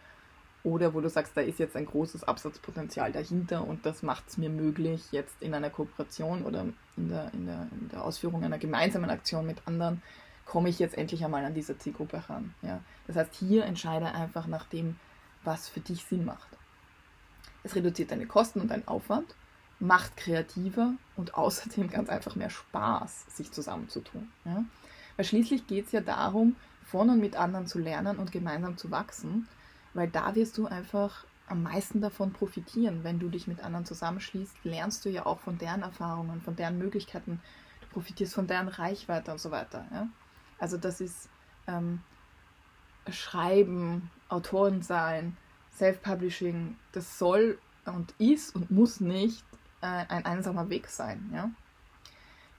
Oder 0.63 0.93
wo 0.93 1.01
du 1.01 1.09
sagst, 1.09 1.37
da 1.37 1.41
ist 1.41 1.59
jetzt 1.59 1.75
ein 1.75 1.85
großes 1.85 2.23
Absatzpotenzial 2.23 3.11
dahinter 3.11 3.65
und 3.65 3.85
das 3.85 4.03
macht 4.03 4.25
es 4.27 4.37
mir 4.37 4.49
möglich, 4.49 5.01
jetzt 5.11 5.35
in 5.39 5.53
einer 5.53 5.69
Kooperation 5.69 6.43
oder 6.43 6.65
in 6.97 7.09
der, 7.09 7.33
in, 7.33 7.45
der, 7.45 7.67
in 7.71 7.89
der 7.89 8.03
Ausführung 8.03 8.43
einer 8.43 8.57
gemeinsamen 8.57 9.09
Aktion 9.09 9.45
mit 9.45 9.59
anderen 9.65 10.01
komme 10.45 10.69
ich 10.69 10.79
jetzt 10.79 10.97
endlich 10.97 11.25
einmal 11.25 11.43
an 11.43 11.53
diese 11.53 11.77
Zielgruppe 11.77 12.23
ran. 12.29 12.53
Ja? 12.61 12.79
Das 13.07 13.15
heißt, 13.15 13.33
hier 13.33 13.65
entscheide 13.65 14.13
einfach 14.13 14.47
nach 14.47 14.65
dem, 14.65 14.97
was 15.43 15.67
für 15.67 15.79
dich 15.79 16.03
Sinn 16.05 16.25
macht. 16.25 16.47
Es 17.63 17.75
reduziert 17.75 18.11
deine 18.11 18.27
Kosten 18.27 18.61
und 18.61 18.69
deinen 18.69 18.87
Aufwand, 18.87 19.35
macht 19.79 20.15
kreativer 20.17 20.93
und 21.15 21.35
außerdem 21.35 21.89
ganz 21.89 22.09
einfach 22.09 22.35
mehr 22.35 22.49
Spaß, 22.49 23.25
sich 23.35 23.51
zusammenzutun. 23.51 24.31
Ja? 24.45 24.63
Weil 25.17 25.25
schließlich 25.25 25.67
geht 25.67 25.87
es 25.87 25.91
ja 25.91 26.01
darum, 26.01 26.55
von 26.83 27.09
und 27.09 27.19
mit 27.19 27.35
anderen 27.35 27.65
zu 27.65 27.79
lernen 27.79 28.17
und 28.17 28.31
gemeinsam 28.31 28.77
zu 28.77 28.91
wachsen, 28.91 29.47
weil 29.93 30.07
da 30.07 30.35
wirst 30.35 30.57
du 30.57 30.67
einfach 30.67 31.25
am 31.47 31.63
meisten 31.63 32.01
davon 32.01 32.31
profitieren. 32.31 33.03
Wenn 33.03 33.19
du 33.19 33.29
dich 33.29 33.47
mit 33.47 33.63
anderen 33.63 33.85
zusammenschließt, 33.85 34.63
lernst 34.63 35.05
du 35.05 35.09
ja 35.09 35.25
auch 35.25 35.39
von 35.39 35.57
deren 35.57 35.81
Erfahrungen, 35.81 36.41
von 36.41 36.55
deren 36.55 36.77
Möglichkeiten, 36.77 37.41
du 37.81 37.87
profitierst 37.87 38.33
von 38.33 38.47
deren 38.47 38.67
Reichweite 38.67 39.31
und 39.31 39.39
so 39.39 39.51
weiter. 39.51 39.85
Ja? 39.91 40.07
Also 40.59 40.77
das 40.77 41.01
ist 41.01 41.29
ähm, 41.67 42.01
Schreiben, 43.09 44.09
Autoren 44.29 44.81
sein, 44.81 45.37
Self-Publishing, 45.73 46.77
das 46.91 47.19
soll 47.19 47.59
und 47.85 48.13
ist 48.17 48.55
und 48.55 48.71
muss 48.71 48.99
nicht 48.99 49.43
äh, 49.81 49.85
ein 49.85 50.25
einsamer 50.25 50.69
Weg 50.69 50.87
sein. 50.87 51.29
Ja? 51.33 51.51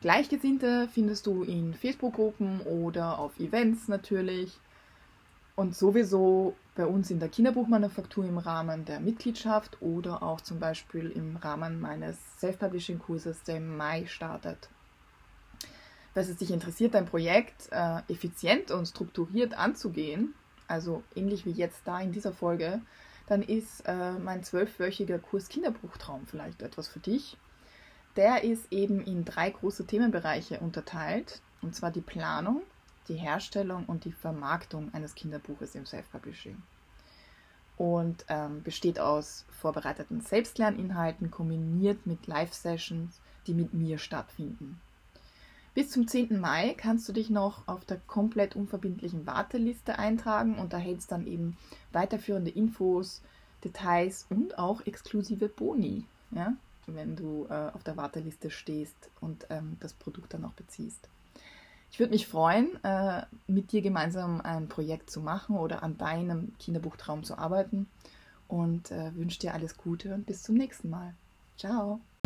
Gleichgesinnte 0.00 0.88
findest 0.92 1.26
du 1.26 1.42
in 1.42 1.74
Facebook-Gruppen 1.74 2.60
oder 2.60 3.18
auf 3.18 3.38
Events 3.40 3.88
natürlich 3.88 4.60
und 5.56 5.74
sowieso 5.74 6.54
bei 6.74 6.86
uns 6.86 7.10
in 7.10 7.18
der 7.18 7.30
Kinderbuchmanufaktur 7.30 8.26
im 8.26 8.36
Rahmen 8.36 8.84
der 8.84 9.00
Mitgliedschaft 9.00 9.80
oder 9.80 10.22
auch 10.22 10.42
zum 10.42 10.60
Beispiel 10.60 11.10
im 11.10 11.36
Rahmen 11.36 11.80
meines 11.80 12.18
Self-Publishing-Kurses, 12.38 13.42
der 13.44 13.56
im 13.56 13.76
Mai 13.76 14.04
startet. 14.06 14.68
Falls 16.16 16.30
es 16.30 16.38
dich 16.38 16.50
interessiert, 16.50 16.94
dein 16.94 17.04
Projekt 17.04 17.68
äh, 17.72 18.00
effizient 18.10 18.70
und 18.70 18.86
strukturiert 18.86 19.52
anzugehen, 19.52 20.32
also 20.66 21.02
ähnlich 21.14 21.44
wie 21.44 21.50
jetzt 21.50 21.82
da 21.84 22.00
in 22.00 22.10
dieser 22.10 22.32
Folge, 22.32 22.80
dann 23.26 23.42
ist 23.42 23.82
äh, 23.86 24.12
mein 24.12 24.42
zwölfwöchiger 24.42 25.18
Kurs 25.18 25.50
Kinderbuchtraum 25.50 26.26
vielleicht 26.26 26.62
etwas 26.62 26.88
für 26.88 27.00
dich. 27.00 27.36
Der 28.16 28.44
ist 28.44 28.72
eben 28.72 29.02
in 29.02 29.26
drei 29.26 29.50
große 29.50 29.86
Themenbereiche 29.86 30.58
unterteilt, 30.58 31.42
und 31.60 31.74
zwar 31.74 31.90
die 31.90 32.00
Planung, 32.00 32.62
die 33.08 33.16
Herstellung 33.16 33.84
und 33.84 34.06
die 34.06 34.12
Vermarktung 34.12 34.94
eines 34.94 35.14
Kinderbuches 35.14 35.74
im 35.74 35.84
Self-Publishing. 35.84 36.62
Und 37.76 38.24
ähm, 38.28 38.62
besteht 38.62 38.98
aus 38.98 39.44
vorbereiteten 39.50 40.22
Selbstlerninhalten 40.22 41.30
kombiniert 41.30 42.06
mit 42.06 42.26
Live-Sessions, 42.26 43.20
die 43.46 43.52
mit 43.52 43.74
mir 43.74 43.98
stattfinden. 43.98 44.80
Bis 45.76 45.90
zum 45.90 46.08
10. 46.08 46.40
Mai 46.40 46.74
kannst 46.74 47.06
du 47.06 47.12
dich 47.12 47.28
noch 47.28 47.68
auf 47.68 47.84
der 47.84 47.98
komplett 48.06 48.56
unverbindlichen 48.56 49.26
Warteliste 49.26 49.98
eintragen 49.98 50.58
und 50.58 50.72
erhältst 50.72 51.12
dann 51.12 51.26
eben 51.26 51.58
weiterführende 51.92 52.50
Infos, 52.50 53.20
Details 53.62 54.24
und 54.30 54.58
auch 54.58 54.86
exklusive 54.86 55.50
Boni, 55.50 56.06
ja, 56.30 56.54
wenn 56.86 57.14
du 57.14 57.46
äh, 57.50 57.68
auf 57.74 57.84
der 57.84 57.98
Warteliste 57.98 58.48
stehst 58.48 58.96
und 59.20 59.48
ähm, 59.50 59.76
das 59.80 59.92
Produkt 59.92 60.32
dann 60.32 60.46
auch 60.46 60.54
beziehst. 60.54 61.10
Ich 61.90 61.98
würde 61.98 62.12
mich 62.14 62.26
freuen, 62.26 62.82
äh, 62.82 63.26
mit 63.46 63.70
dir 63.70 63.82
gemeinsam 63.82 64.40
ein 64.40 64.70
Projekt 64.70 65.10
zu 65.10 65.20
machen 65.20 65.58
oder 65.58 65.82
an 65.82 65.98
deinem 65.98 66.54
Kinderbuchtraum 66.58 67.22
zu 67.22 67.36
arbeiten 67.36 67.86
und 68.48 68.90
äh, 68.92 69.14
wünsche 69.14 69.40
dir 69.40 69.52
alles 69.52 69.76
Gute 69.76 70.14
und 70.14 70.24
bis 70.24 70.42
zum 70.42 70.54
nächsten 70.54 70.88
Mal. 70.88 71.12
Ciao. 71.58 72.00